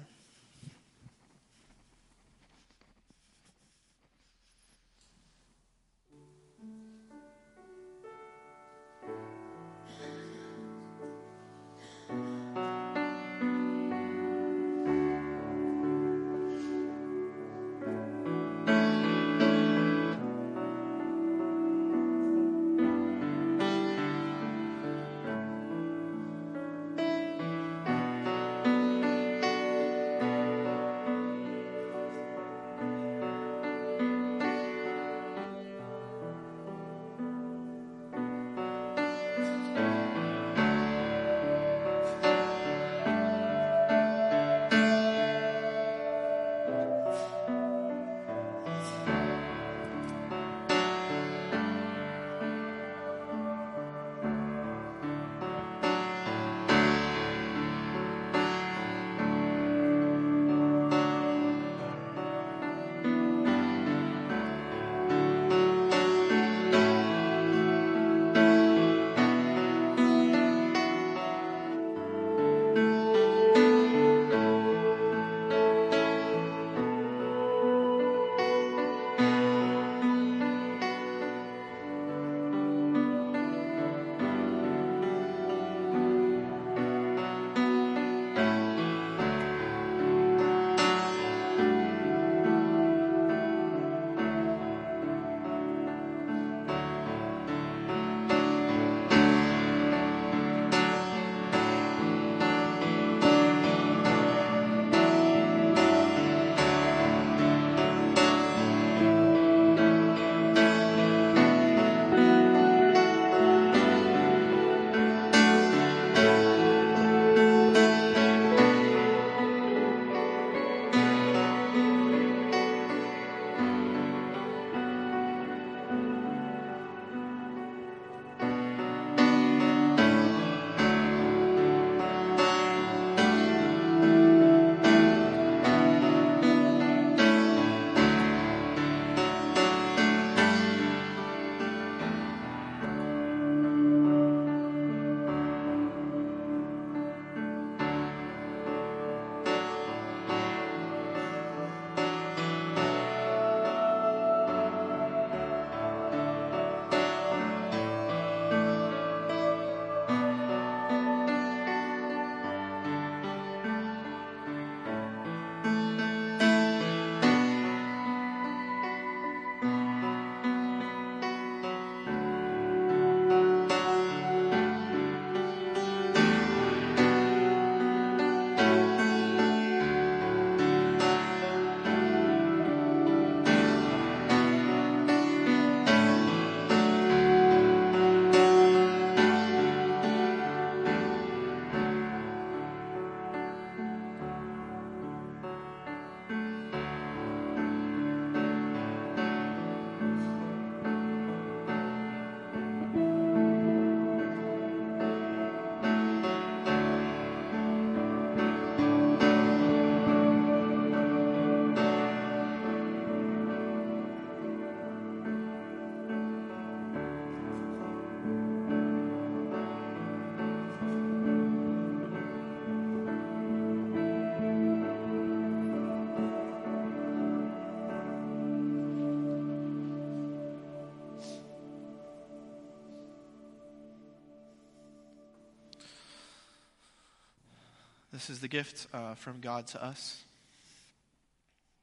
This 238.24 238.30
is 238.30 238.40
the 238.40 238.48
gift 238.48 238.88
uh, 238.94 239.16
from 239.16 239.42
God 239.42 239.68
to 239.68 239.84
us 239.84 240.24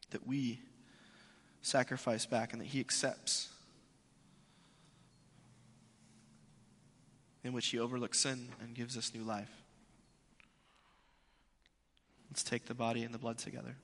that 0.08 0.26
we 0.26 0.58
sacrifice 1.60 2.24
back 2.24 2.54
and 2.54 2.62
that 2.62 2.68
He 2.68 2.80
accepts, 2.80 3.50
in 7.44 7.52
which 7.52 7.66
He 7.66 7.78
overlooks 7.78 8.20
sin 8.20 8.48
and 8.62 8.74
gives 8.74 8.96
us 8.96 9.12
new 9.14 9.22
life. 9.22 9.50
Let's 12.30 12.42
take 12.42 12.64
the 12.64 12.74
body 12.74 13.02
and 13.02 13.12
the 13.12 13.18
blood 13.18 13.36
together. 13.36 13.76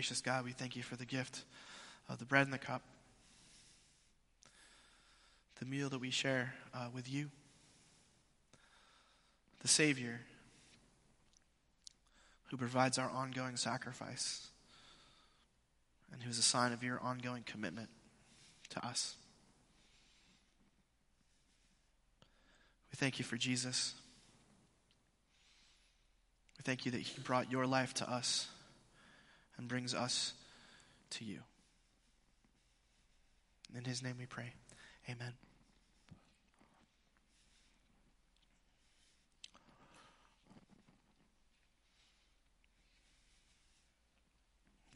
Gracious 0.00 0.22
God, 0.22 0.46
we 0.46 0.52
thank 0.52 0.76
you 0.76 0.82
for 0.82 0.96
the 0.96 1.04
gift 1.04 1.44
of 2.08 2.18
the 2.18 2.24
bread 2.24 2.46
and 2.46 2.54
the 2.54 2.58
cup, 2.58 2.80
the 5.58 5.66
meal 5.66 5.90
that 5.90 5.98
we 5.98 6.08
share 6.08 6.54
uh, 6.72 6.86
with 6.94 7.06
you, 7.06 7.28
the 9.60 9.68
Savior 9.68 10.22
who 12.46 12.56
provides 12.56 12.96
our 12.96 13.10
ongoing 13.10 13.56
sacrifice 13.56 14.46
and 16.10 16.22
who 16.22 16.30
is 16.30 16.38
a 16.38 16.42
sign 16.42 16.72
of 16.72 16.82
your 16.82 16.98
ongoing 17.00 17.42
commitment 17.42 17.90
to 18.70 18.82
us. 18.86 19.16
We 22.90 22.96
thank 22.96 23.18
you 23.18 23.24
for 23.26 23.36
Jesus. 23.36 23.92
We 26.56 26.62
thank 26.62 26.86
you 26.86 26.92
that 26.92 27.02
he 27.02 27.20
brought 27.20 27.52
your 27.52 27.66
life 27.66 27.92
to 27.92 28.10
us 28.10 28.48
and 29.60 29.68
brings 29.68 29.92
us 29.92 30.32
to 31.10 31.22
you. 31.22 31.40
In 33.76 33.84
his 33.84 34.02
name 34.02 34.14
we 34.18 34.24
pray. 34.24 34.54
Amen. 35.06 35.34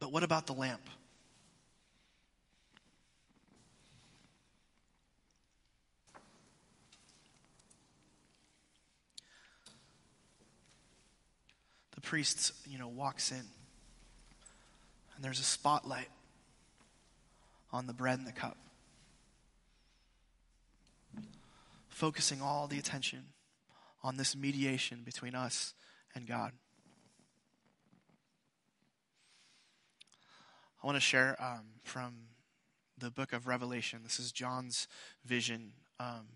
But 0.00 0.10
what 0.10 0.22
about 0.22 0.46
the 0.46 0.54
lamp? 0.54 0.80
The 11.94 12.00
priest, 12.00 12.52
you 12.66 12.78
know, 12.78 12.88
walks 12.88 13.30
in 13.30 13.44
and 15.14 15.24
there's 15.24 15.40
a 15.40 15.44
spotlight 15.44 16.08
on 17.72 17.86
the 17.86 17.92
bread 17.92 18.18
and 18.18 18.26
the 18.26 18.32
cup, 18.32 18.56
focusing 21.88 22.40
all 22.40 22.66
the 22.66 22.78
attention 22.78 23.24
on 24.02 24.16
this 24.16 24.36
mediation 24.36 25.02
between 25.04 25.34
us 25.34 25.74
and 26.14 26.26
God. 26.26 26.52
I 30.82 30.86
want 30.86 30.96
to 30.96 31.00
share 31.00 31.34
um, 31.42 31.64
from 31.82 32.14
the 32.98 33.10
book 33.10 33.32
of 33.32 33.46
Revelation. 33.46 34.00
This 34.04 34.20
is 34.20 34.32
John's 34.32 34.86
vision 35.24 35.72
um, 35.98 36.26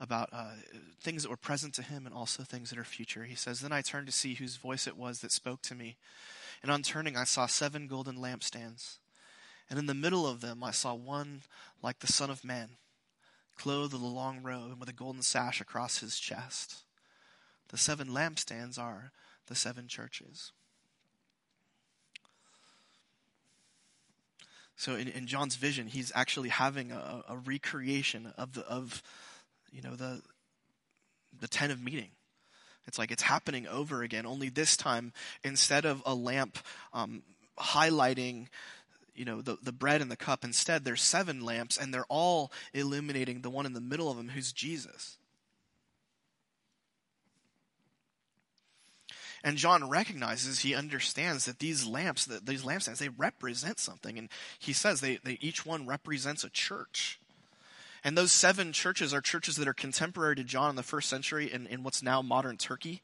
about 0.00 0.28
uh, 0.32 0.52
things 1.00 1.22
that 1.22 1.28
were 1.28 1.36
present 1.36 1.74
to 1.74 1.82
him 1.82 2.06
and 2.06 2.14
also 2.14 2.44
things 2.44 2.70
that 2.70 2.78
are 2.78 2.84
future. 2.84 3.24
He 3.24 3.34
says, 3.34 3.60
Then 3.60 3.72
I 3.72 3.82
turned 3.82 4.06
to 4.06 4.12
see 4.12 4.34
whose 4.34 4.56
voice 4.56 4.86
it 4.86 4.96
was 4.96 5.20
that 5.20 5.32
spoke 5.32 5.60
to 5.62 5.74
me. 5.74 5.96
And 6.64 6.72
on 6.72 6.80
turning, 6.80 7.14
I 7.14 7.24
saw 7.24 7.44
seven 7.44 7.88
golden 7.88 8.16
lampstands. 8.16 8.96
And 9.68 9.78
in 9.78 9.84
the 9.84 9.92
middle 9.92 10.26
of 10.26 10.40
them, 10.40 10.64
I 10.64 10.70
saw 10.70 10.94
one 10.94 11.42
like 11.82 11.98
the 11.98 12.10
Son 12.10 12.30
of 12.30 12.42
Man, 12.42 12.70
clothed 13.54 13.92
with 13.92 14.00
a 14.00 14.06
long 14.06 14.42
robe 14.42 14.70
and 14.70 14.80
with 14.80 14.88
a 14.88 14.94
golden 14.94 15.20
sash 15.20 15.60
across 15.60 15.98
his 15.98 16.18
chest. 16.18 16.84
The 17.68 17.76
seven 17.76 18.08
lampstands 18.08 18.78
are 18.78 19.12
the 19.46 19.54
seven 19.54 19.88
churches. 19.88 20.52
So 24.74 24.94
in, 24.94 25.08
in 25.08 25.26
John's 25.26 25.56
vision, 25.56 25.88
he's 25.88 26.12
actually 26.14 26.48
having 26.48 26.92
a, 26.92 27.24
a 27.28 27.36
recreation 27.36 28.32
of 28.38 28.54
the 28.54 28.62
of 28.62 29.02
you 29.70 29.82
know 29.82 29.96
the 29.96 30.22
the 31.38 31.46
tent 31.46 31.72
of 31.72 31.82
meeting 31.82 32.12
it's 32.86 32.98
like 32.98 33.10
it's 33.10 33.22
happening 33.22 33.66
over 33.66 34.02
again, 34.02 34.26
only 34.26 34.48
this 34.48 34.76
time, 34.76 35.12
instead 35.42 35.84
of 35.84 36.02
a 36.04 36.14
lamp 36.14 36.58
um, 36.92 37.22
highlighting 37.58 38.48
you 39.14 39.24
know 39.24 39.40
the, 39.40 39.56
the 39.62 39.72
bread 39.72 40.00
and 40.00 40.10
the 40.10 40.16
cup 40.16 40.44
instead 40.44 40.84
there's 40.84 41.02
seven 41.02 41.40
lamps 41.40 41.76
and 41.76 41.94
they're 41.94 42.04
all 42.08 42.50
illuminating 42.72 43.42
the 43.42 43.50
one 43.50 43.64
in 43.66 43.72
the 43.72 43.80
middle 43.80 44.10
of 44.10 44.16
them 44.16 44.28
who's 44.28 44.52
jesus. 44.52 45.18
And 49.44 49.56
john 49.56 49.88
recognizes 49.88 50.60
he 50.60 50.74
understands 50.74 51.44
that 51.44 51.60
these 51.60 51.86
lamps 51.86 52.26
that 52.26 52.44
these 52.46 52.64
lampstands 52.64 52.98
they 52.98 53.08
represent 53.08 53.78
something. 53.78 54.18
And 54.18 54.28
he 54.58 54.72
says 54.72 55.00
they, 55.00 55.18
they 55.22 55.38
each 55.40 55.64
one 55.64 55.86
represents 55.86 56.42
a 56.42 56.50
church 56.50 57.20
and 58.04 58.16
those 58.16 58.30
seven 58.30 58.72
churches 58.72 59.14
are 59.14 59.22
churches 59.22 59.56
that 59.56 59.66
are 59.66 59.74
contemporary 59.74 60.36
to 60.36 60.44
John 60.44 60.70
in 60.70 60.76
the 60.76 60.82
first 60.82 61.08
century 61.08 61.50
in, 61.50 61.66
in 61.66 61.82
what's 61.82 62.02
now 62.02 62.20
modern 62.20 62.58
Turkey 62.58 63.02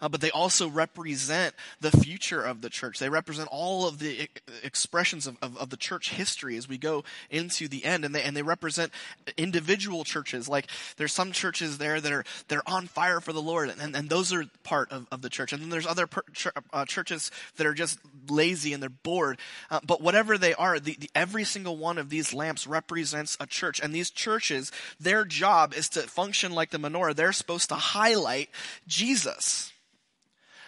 uh, 0.00 0.08
but 0.08 0.20
they 0.20 0.30
also 0.30 0.68
represent 0.68 1.54
the 1.80 1.90
future 1.90 2.42
of 2.42 2.60
the 2.60 2.70
church. 2.70 2.98
They 2.98 3.08
represent 3.08 3.48
all 3.50 3.86
of 3.86 3.98
the 3.98 4.28
expressions 4.62 5.26
of, 5.26 5.36
of, 5.42 5.56
of, 5.56 5.70
the 5.70 5.76
church 5.76 6.10
history 6.10 6.56
as 6.56 6.68
we 6.68 6.78
go 6.78 7.04
into 7.30 7.68
the 7.68 7.84
end, 7.84 8.04
and 8.04 8.14
they 8.14 8.22
and 8.22 8.36
they 8.36 8.42
represent 8.42 8.92
individual 9.36 10.04
churches. 10.04 10.48
Like 10.48 10.66
there's 10.96 11.12
some 11.12 11.32
churches 11.32 11.78
there 11.78 12.00
that 12.00 12.12
are 12.12 12.24
they're 12.48 12.68
on 12.68 12.86
fire 12.86 13.20
for 13.20 13.32
the 13.32 13.42
Lord, 13.42 13.72
and, 13.78 13.94
and 13.94 14.08
those 14.08 14.32
are 14.32 14.44
part 14.64 14.90
of, 14.92 15.06
of 15.12 15.22
the 15.22 15.30
church. 15.30 15.52
And 15.52 15.62
then 15.62 15.70
there's 15.70 15.86
other 15.86 16.06
per, 16.06 16.22
ch- 16.32 16.48
uh, 16.72 16.84
churches 16.84 17.30
that 17.56 17.66
are 17.66 17.74
just 17.74 17.98
lazy 18.28 18.72
and 18.72 18.82
they're 18.82 18.90
bored. 18.90 19.38
Uh, 19.70 19.80
but 19.84 20.00
whatever 20.00 20.38
they 20.38 20.54
are, 20.54 20.78
the, 20.78 20.96
the, 20.98 21.10
every 21.14 21.44
single 21.44 21.76
one 21.76 21.98
of 21.98 22.10
these 22.10 22.34
lamps 22.34 22.66
represents 22.66 23.36
a 23.40 23.46
church, 23.46 23.80
and 23.80 23.94
these 23.94 24.10
churches, 24.10 24.72
their 24.98 25.24
job 25.24 25.74
is 25.74 25.88
to 25.90 26.00
function 26.02 26.52
like 26.52 26.70
the 26.70 26.78
menorah. 26.78 27.14
They're 27.14 27.32
supposed 27.32 27.68
to 27.68 27.74
highlight 27.74 28.50
Jesus. 28.86 29.72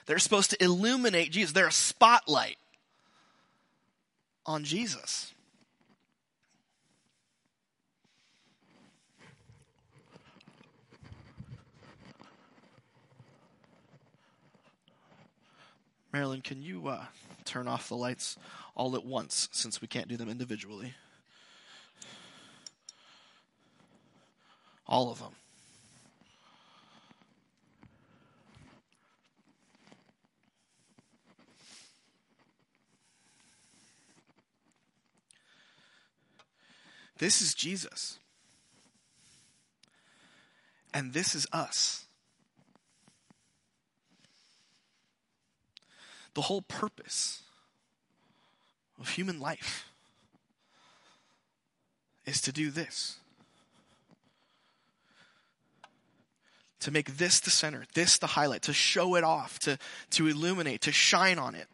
They're 0.06 0.18
supposed 0.18 0.50
to 0.50 0.62
illuminate 0.62 1.30
Jesus. 1.30 1.52
They're 1.52 1.68
a 1.68 1.72
spotlight 1.72 2.56
on 4.44 4.64
Jesus. 4.64 5.32
Marilyn, 16.12 16.42
can 16.42 16.60
you 16.60 16.88
uh, 16.88 17.04
turn 17.46 17.66
off 17.66 17.88
the 17.88 17.96
lights 17.96 18.36
all 18.74 18.94
at 18.96 19.04
once 19.04 19.48
since 19.50 19.80
we 19.80 19.88
can't 19.88 20.08
do 20.08 20.18
them 20.18 20.28
individually? 20.28 20.94
All 24.86 25.10
of 25.10 25.20
them. 25.20 25.32
This 37.18 37.40
is 37.40 37.54
Jesus. 37.54 38.18
And 40.94 41.12
this 41.12 41.34
is 41.34 41.46
us. 41.52 42.04
The 46.34 46.42
whole 46.42 46.62
purpose 46.62 47.42
of 48.98 49.10
human 49.10 49.40
life 49.40 49.86
is 52.24 52.40
to 52.42 52.52
do 52.52 52.70
this. 52.70 53.18
To 56.80 56.90
make 56.90 57.16
this 57.16 57.38
the 57.40 57.50
center, 57.50 57.84
this 57.94 58.18
the 58.18 58.26
highlight, 58.28 58.62
to 58.62 58.72
show 58.72 59.14
it 59.14 59.24
off, 59.24 59.58
to, 59.60 59.78
to 60.10 60.26
illuminate, 60.26 60.80
to 60.82 60.92
shine 60.92 61.38
on 61.38 61.54
it. 61.54 61.68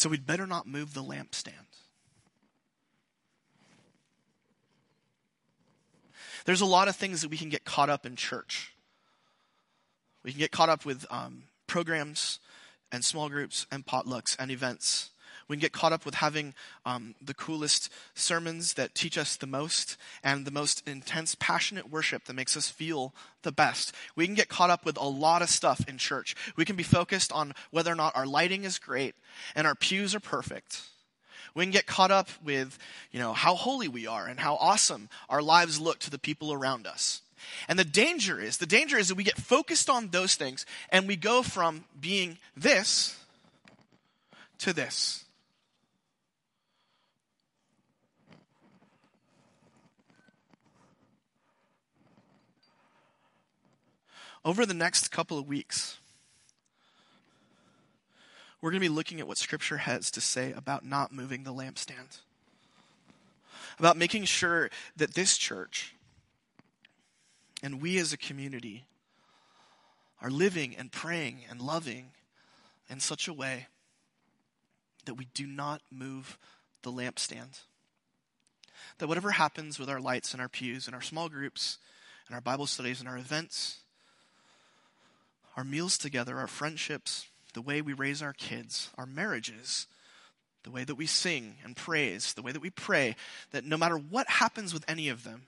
So 0.00 0.08
we'd 0.08 0.24
better 0.24 0.46
not 0.46 0.66
move 0.66 0.94
the 0.94 1.02
lampstand. 1.02 1.52
There's 6.46 6.62
a 6.62 6.66
lot 6.66 6.88
of 6.88 6.96
things 6.96 7.20
that 7.20 7.28
we 7.28 7.36
can 7.36 7.50
get 7.50 7.66
caught 7.66 7.90
up 7.90 8.06
in 8.06 8.16
church. 8.16 8.72
We 10.22 10.30
can 10.30 10.38
get 10.38 10.52
caught 10.52 10.70
up 10.70 10.86
with 10.86 11.04
um, 11.10 11.42
programs 11.66 12.40
and 12.90 13.04
small 13.04 13.28
groups 13.28 13.66
and 13.70 13.84
potlucks 13.84 14.36
and 14.38 14.50
events. 14.50 15.09
We 15.50 15.56
can 15.56 15.62
get 15.62 15.72
caught 15.72 15.92
up 15.92 16.04
with 16.04 16.14
having 16.14 16.54
um, 16.86 17.16
the 17.20 17.34
coolest 17.34 17.92
sermons 18.14 18.74
that 18.74 18.94
teach 18.94 19.18
us 19.18 19.34
the 19.34 19.48
most 19.48 19.96
and 20.22 20.44
the 20.44 20.52
most 20.52 20.86
intense, 20.86 21.34
passionate 21.34 21.90
worship 21.90 22.26
that 22.26 22.34
makes 22.34 22.56
us 22.56 22.70
feel 22.70 23.12
the 23.42 23.50
best. 23.50 23.92
We 24.14 24.26
can 24.26 24.36
get 24.36 24.48
caught 24.48 24.70
up 24.70 24.84
with 24.84 24.96
a 24.96 25.08
lot 25.08 25.42
of 25.42 25.50
stuff 25.50 25.88
in 25.88 25.98
church. 25.98 26.36
We 26.54 26.64
can 26.64 26.76
be 26.76 26.84
focused 26.84 27.32
on 27.32 27.54
whether 27.72 27.90
or 27.90 27.96
not 27.96 28.14
our 28.14 28.26
lighting 28.26 28.62
is 28.62 28.78
great 28.78 29.16
and 29.56 29.66
our 29.66 29.74
pews 29.74 30.14
are 30.14 30.20
perfect. 30.20 30.82
We 31.56 31.64
can 31.64 31.72
get 31.72 31.86
caught 31.86 32.12
up 32.12 32.28
with, 32.44 32.78
you 33.10 33.18
know, 33.18 33.32
how 33.32 33.56
holy 33.56 33.88
we 33.88 34.06
are 34.06 34.28
and 34.28 34.38
how 34.38 34.54
awesome 34.54 35.08
our 35.28 35.42
lives 35.42 35.80
look 35.80 35.98
to 36.00 36.10
the 36.10 36.18
people 36.20 36.52
around 36.52 36.86
us. 36.86 37.22
And 37.66 37.76
the 37.76 37.84
danger 37.84 38.38
is, 38.38 38.58
the 38.58 38.66
danger 38.66 38.96
is 38.98 39.08
that 39.08 39.16
we 39.16 39.24
get 39.24 39.36
focused 39.36 39.90
on 39.90 40.10
those 40.10 40.36
things 40.36 40.64
and 40.90 41.08
we 41.08 41.16
go 41.16 41.42
from 41.42 41.86
being 42.00 42.38
this 42.56 43.16
to 44.58 44.72
this. 44.72 45.24
Over 54.44 54.64
the 54.64 54.74
next 54.74 55.08
couple 55.08 55.38
of 55.38 55.46
weeks, 55.46 55.98
we're 58.60 58.70
going 58.70 58.80
to 58.80 58.88
be 58.88 58.94
looking 58.94 59.20
at 59.20 59.28
what 59.28 59.36
Scripture 59.36 59.76
has 59.76 60.10
to 60.12 60.20
say 60.20 60.52
about 60.52 60.84
not 60.84 61.12
moving 61.12 61.44
the 61.44 61.52
lampstand, 61.52 62.20
about 63.78 63.98
making 63.98 64.24
sure 64.24 64.70
that 64.96 65.14
this 65.14 65.36
church 65.36 65.94
and 67.62 67.82
we 67.82 67.98
as 67.98 68.14
a 68.14 68.16
community 68.16 68.84
are 70.22 70.30
living 70.30 70.74
and 70.74 70.90
praying 70.90 71.40
and 71.50 71.60
loving 71.60 72.12
in 72.88 72.98
such 72.98 73.28
a 73.28 73.34
way 73.34 73.66
that 75.04 75.14
we 75.14 75.26
do 75.34 75.46
not 75.46 75.82
move 75.90 76.38
the 76.82 76.90
lampstand. 76.90 77.60
That 78.98 79.06
whatever 79.06 79.32
happens 79.32 79.78
with 79.78 79.90
our 79.90 80.00
lights 80.00 80.32
and 80.32 80.40
our 80.40 80.48
pews 80.48 80.86
and 80.86 80.94
our 80.94 81.02
small 81.02 81.28
groups 81.28 81.76
and 82.26 82.34
our 82.34 82.40
Bible 82.40 82.66
studies 82.66 83.00
and 83.00 83.08
our 83.08 83.18
events, 83.18 83.80
our 85.60 85.64
meals 85.64 85.98
together, 85.98 86.38
our 86.38 86.46
friendships, 86.46 87.26
the 87.52 87.60
way 87.60 87.82
we 87.82 87.92
raise 87.92 88.22
our 88.22 88.32
kids, 88.32 88.88
our 88.96 89.04
marriages, 89.04 89.86
the 90.62 90.70
way 90.70 90.84
that 90.84 90.94
we 90.94 91.04
sing 91.04 91.56
and 91.62 91.76
praise, 91.76 92.32
the 92.32 92.40
way 92.40 92.50
that 92.50 92.62
we 92.62 92.70
pray, 92.70 93.14
that 93.50 93.62
no 93.62 93.76
matter 93.76 93.98
what 93.98 94.26
happens 94.26 94.72
with 94.72 94.82
any 94.88 95.10
of 95.10 95.22
them, 95.22 95.42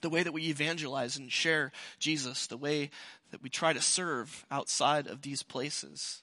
the 0.00 0.08
way 0.08 0.22
that 0.22 0.32
we 0.32 0.48
evangelize 0.48 1.18
and 1.18 1.30
share 1.30 1.70
Jesus, 1.98 2.46
the 2.46 2.56
way 2.56 2.88
that 3.32 3.42
we 3.42 3.50
try 3.50 3.74
to 3.74 3.82
serve 3.82 4.46
outside 4.50 5.06
of 5.06 5.20
these 5.20 5.42
places, 5.42 6.22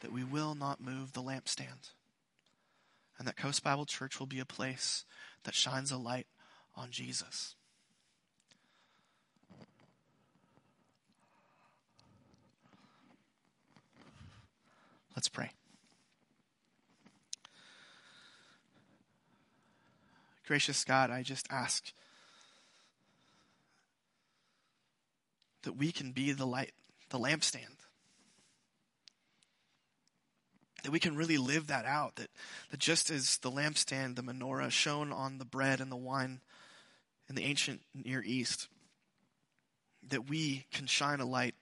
that 0.00 0.10
we 0.10 0.24
will 0.24 0.56
not 0.56 0.80
move 0.80 1.12
the 1.12 1.22
lampstand 1.22 1.90
and 3.18 3.26
that 3.26 3.36
Coast 3.36 3.62
Bible 3.62 3.86
Church 3.86 4.18
will 4.18 4.26
be 4.26 4.40
a 4.40 4.44
place 4.44 5.04
that 5.44 5.54
shines 5.54 5.90
a 5.90 5.96
light 5.96 6.26
on 6.74 6.90
Jesus. 6.90 7.54
Let's 15.14 15.28
pray. 15.28 15.50
Gracious 20.46 20.84
God, 20.84 21.10
I 21.10 21.22
just 21.22 21.46
ask 21.50 21.92
that 25.62 25.72
we 25.72 25.90
can 25.90 26.12
be 26.12 26.32
the 26.32 26.46
light, 26.46 26.72
the 27.08 27.18
lampstand 27.18 27.85
that 30.86 30.92
we 30.92 31.00
can 31.00 31.16
really 31.16 31.36
live 31.36 31.66
that 31.66 31.84
out. 31.84 32.14
That, 32.14 32.30
that 32.70 32.78
just 32.78 33.10
as 33.10 33.38
the 33.38 33.50
lampstand, 33.50 34.14
the 34.14 34.22
menorah 34.22 34.70
shone 34.70 35.12
on 35.12 35.38
the 35.38 35.44
bread 35.44 35.80
and 35.80 35.90
the 35.90 35.96
wine 35.96 36.40
in 37.28 37.34
the 37.34 37.42
ancient 37.42 37.80
Near 37.92 38.22
East, 38.24 38.68
that 40.08 40.30
we 40.30 40.64
can 40.72 40.86
shine 40.86 41.18
a 41.18 41.24
light 41.24 41.56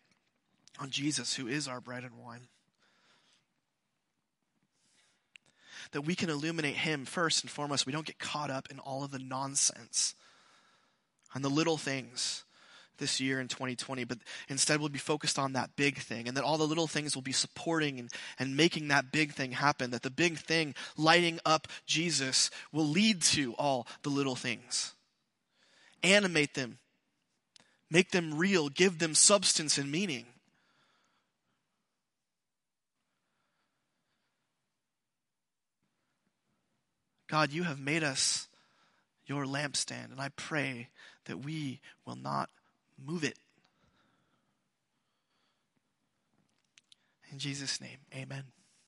on 0.79 0.91
Jesus, 0.91 1.37
who 1.37 1.47
is 1.47 1.67
our 1.67 1.81
bread 1.81 2.05
and 2.05 2.19
wine. 2.23 2.49
That 5.93 6.03
we 6.03 6.15
can 6.15 6.29
illuminate 6.29 6.75
him 6.75 7.07
first 7.07 7.45
and 7.45 7.51
foremost. 7.51 7.87
We 7.87 7.95
don't 7.95 8.05
get 8.05 8.19
caught 8.19 8.51
up 8.51 8.69
in 8.71 8.79
all 8.79 9.05
of 9.05 9.11
the 9.11 9.19
nonsense 9.19 10.15
and 11.35 11.43
the 11.43 11.49
little 11.49 11.79
things 11.79 12.45
this 12.99 13.21
year 13.21 13.41
in 13.41 13.49
2020, 13.49 14.05
but 14.05 14.19
instead 14.49 14.81
we'll 14.81 14.89
be 14.89 14.99
focused 14.99 15.39
on 15.39 15.53
that 15.53 15.77
big 15.77 15.99
thing 15.99 16.29
and 16.29 16.37
that 16.37 16.45
all 16.45 16.59
the 16.59 16.67
little 16.67 16.87
things 16.87 17.15
will 17.15 17.23
be 17.23 17.33
supporting 17.33 17.99
and, 17.99 18.11
and 18.39 18.57
making 18.57 18.89
that 18.89 19.13
big 19.13 19.33
thing 19.33 19.53
happen. 19.53 19.91
That 19.91 20.03
the 20.03 20.11
big 20.11 20.39
thing, 20.39 20.75
lighting 20.97 21.41
up 21.45 21.69
Jesus, 21.87 22.51
will 22.73 22.87
lead 22.87 23.23
to 23.23 23.55
all 23.55 23.87
the 24.03 24.11
little 24.11 24.37
things. 24.37 24.95
Animate 26.03 26.55
them, 26.55 26.79
make 27.91 28.11
them 28.11 28.37
real, 28.37 28.69
give 28.69 28.99
them 28.99 29.15
substance 29.15 29.79
and 29.79 29.91
meaning. 29.91 30.27
God, 37.27 37.53
you 37.53 37.65
have 37.65 37.81
made 37.81 38.05
us 38.05 38.49
your 39.27 39.45
lampstand, 39.45 40.13
and 40.13 40.21
I 40.21 40.29
pray 40.37 40.89
that 41.25 41.39
we 41.39 41.81
will 42.05 42.17
not 42.17 42.51
move 43.07 43.25
it. 43.25 43.39
In 47.31 47.39
Jesus' 47.39 47.81
name, 47.81 47.99
amen. 48.15 48.54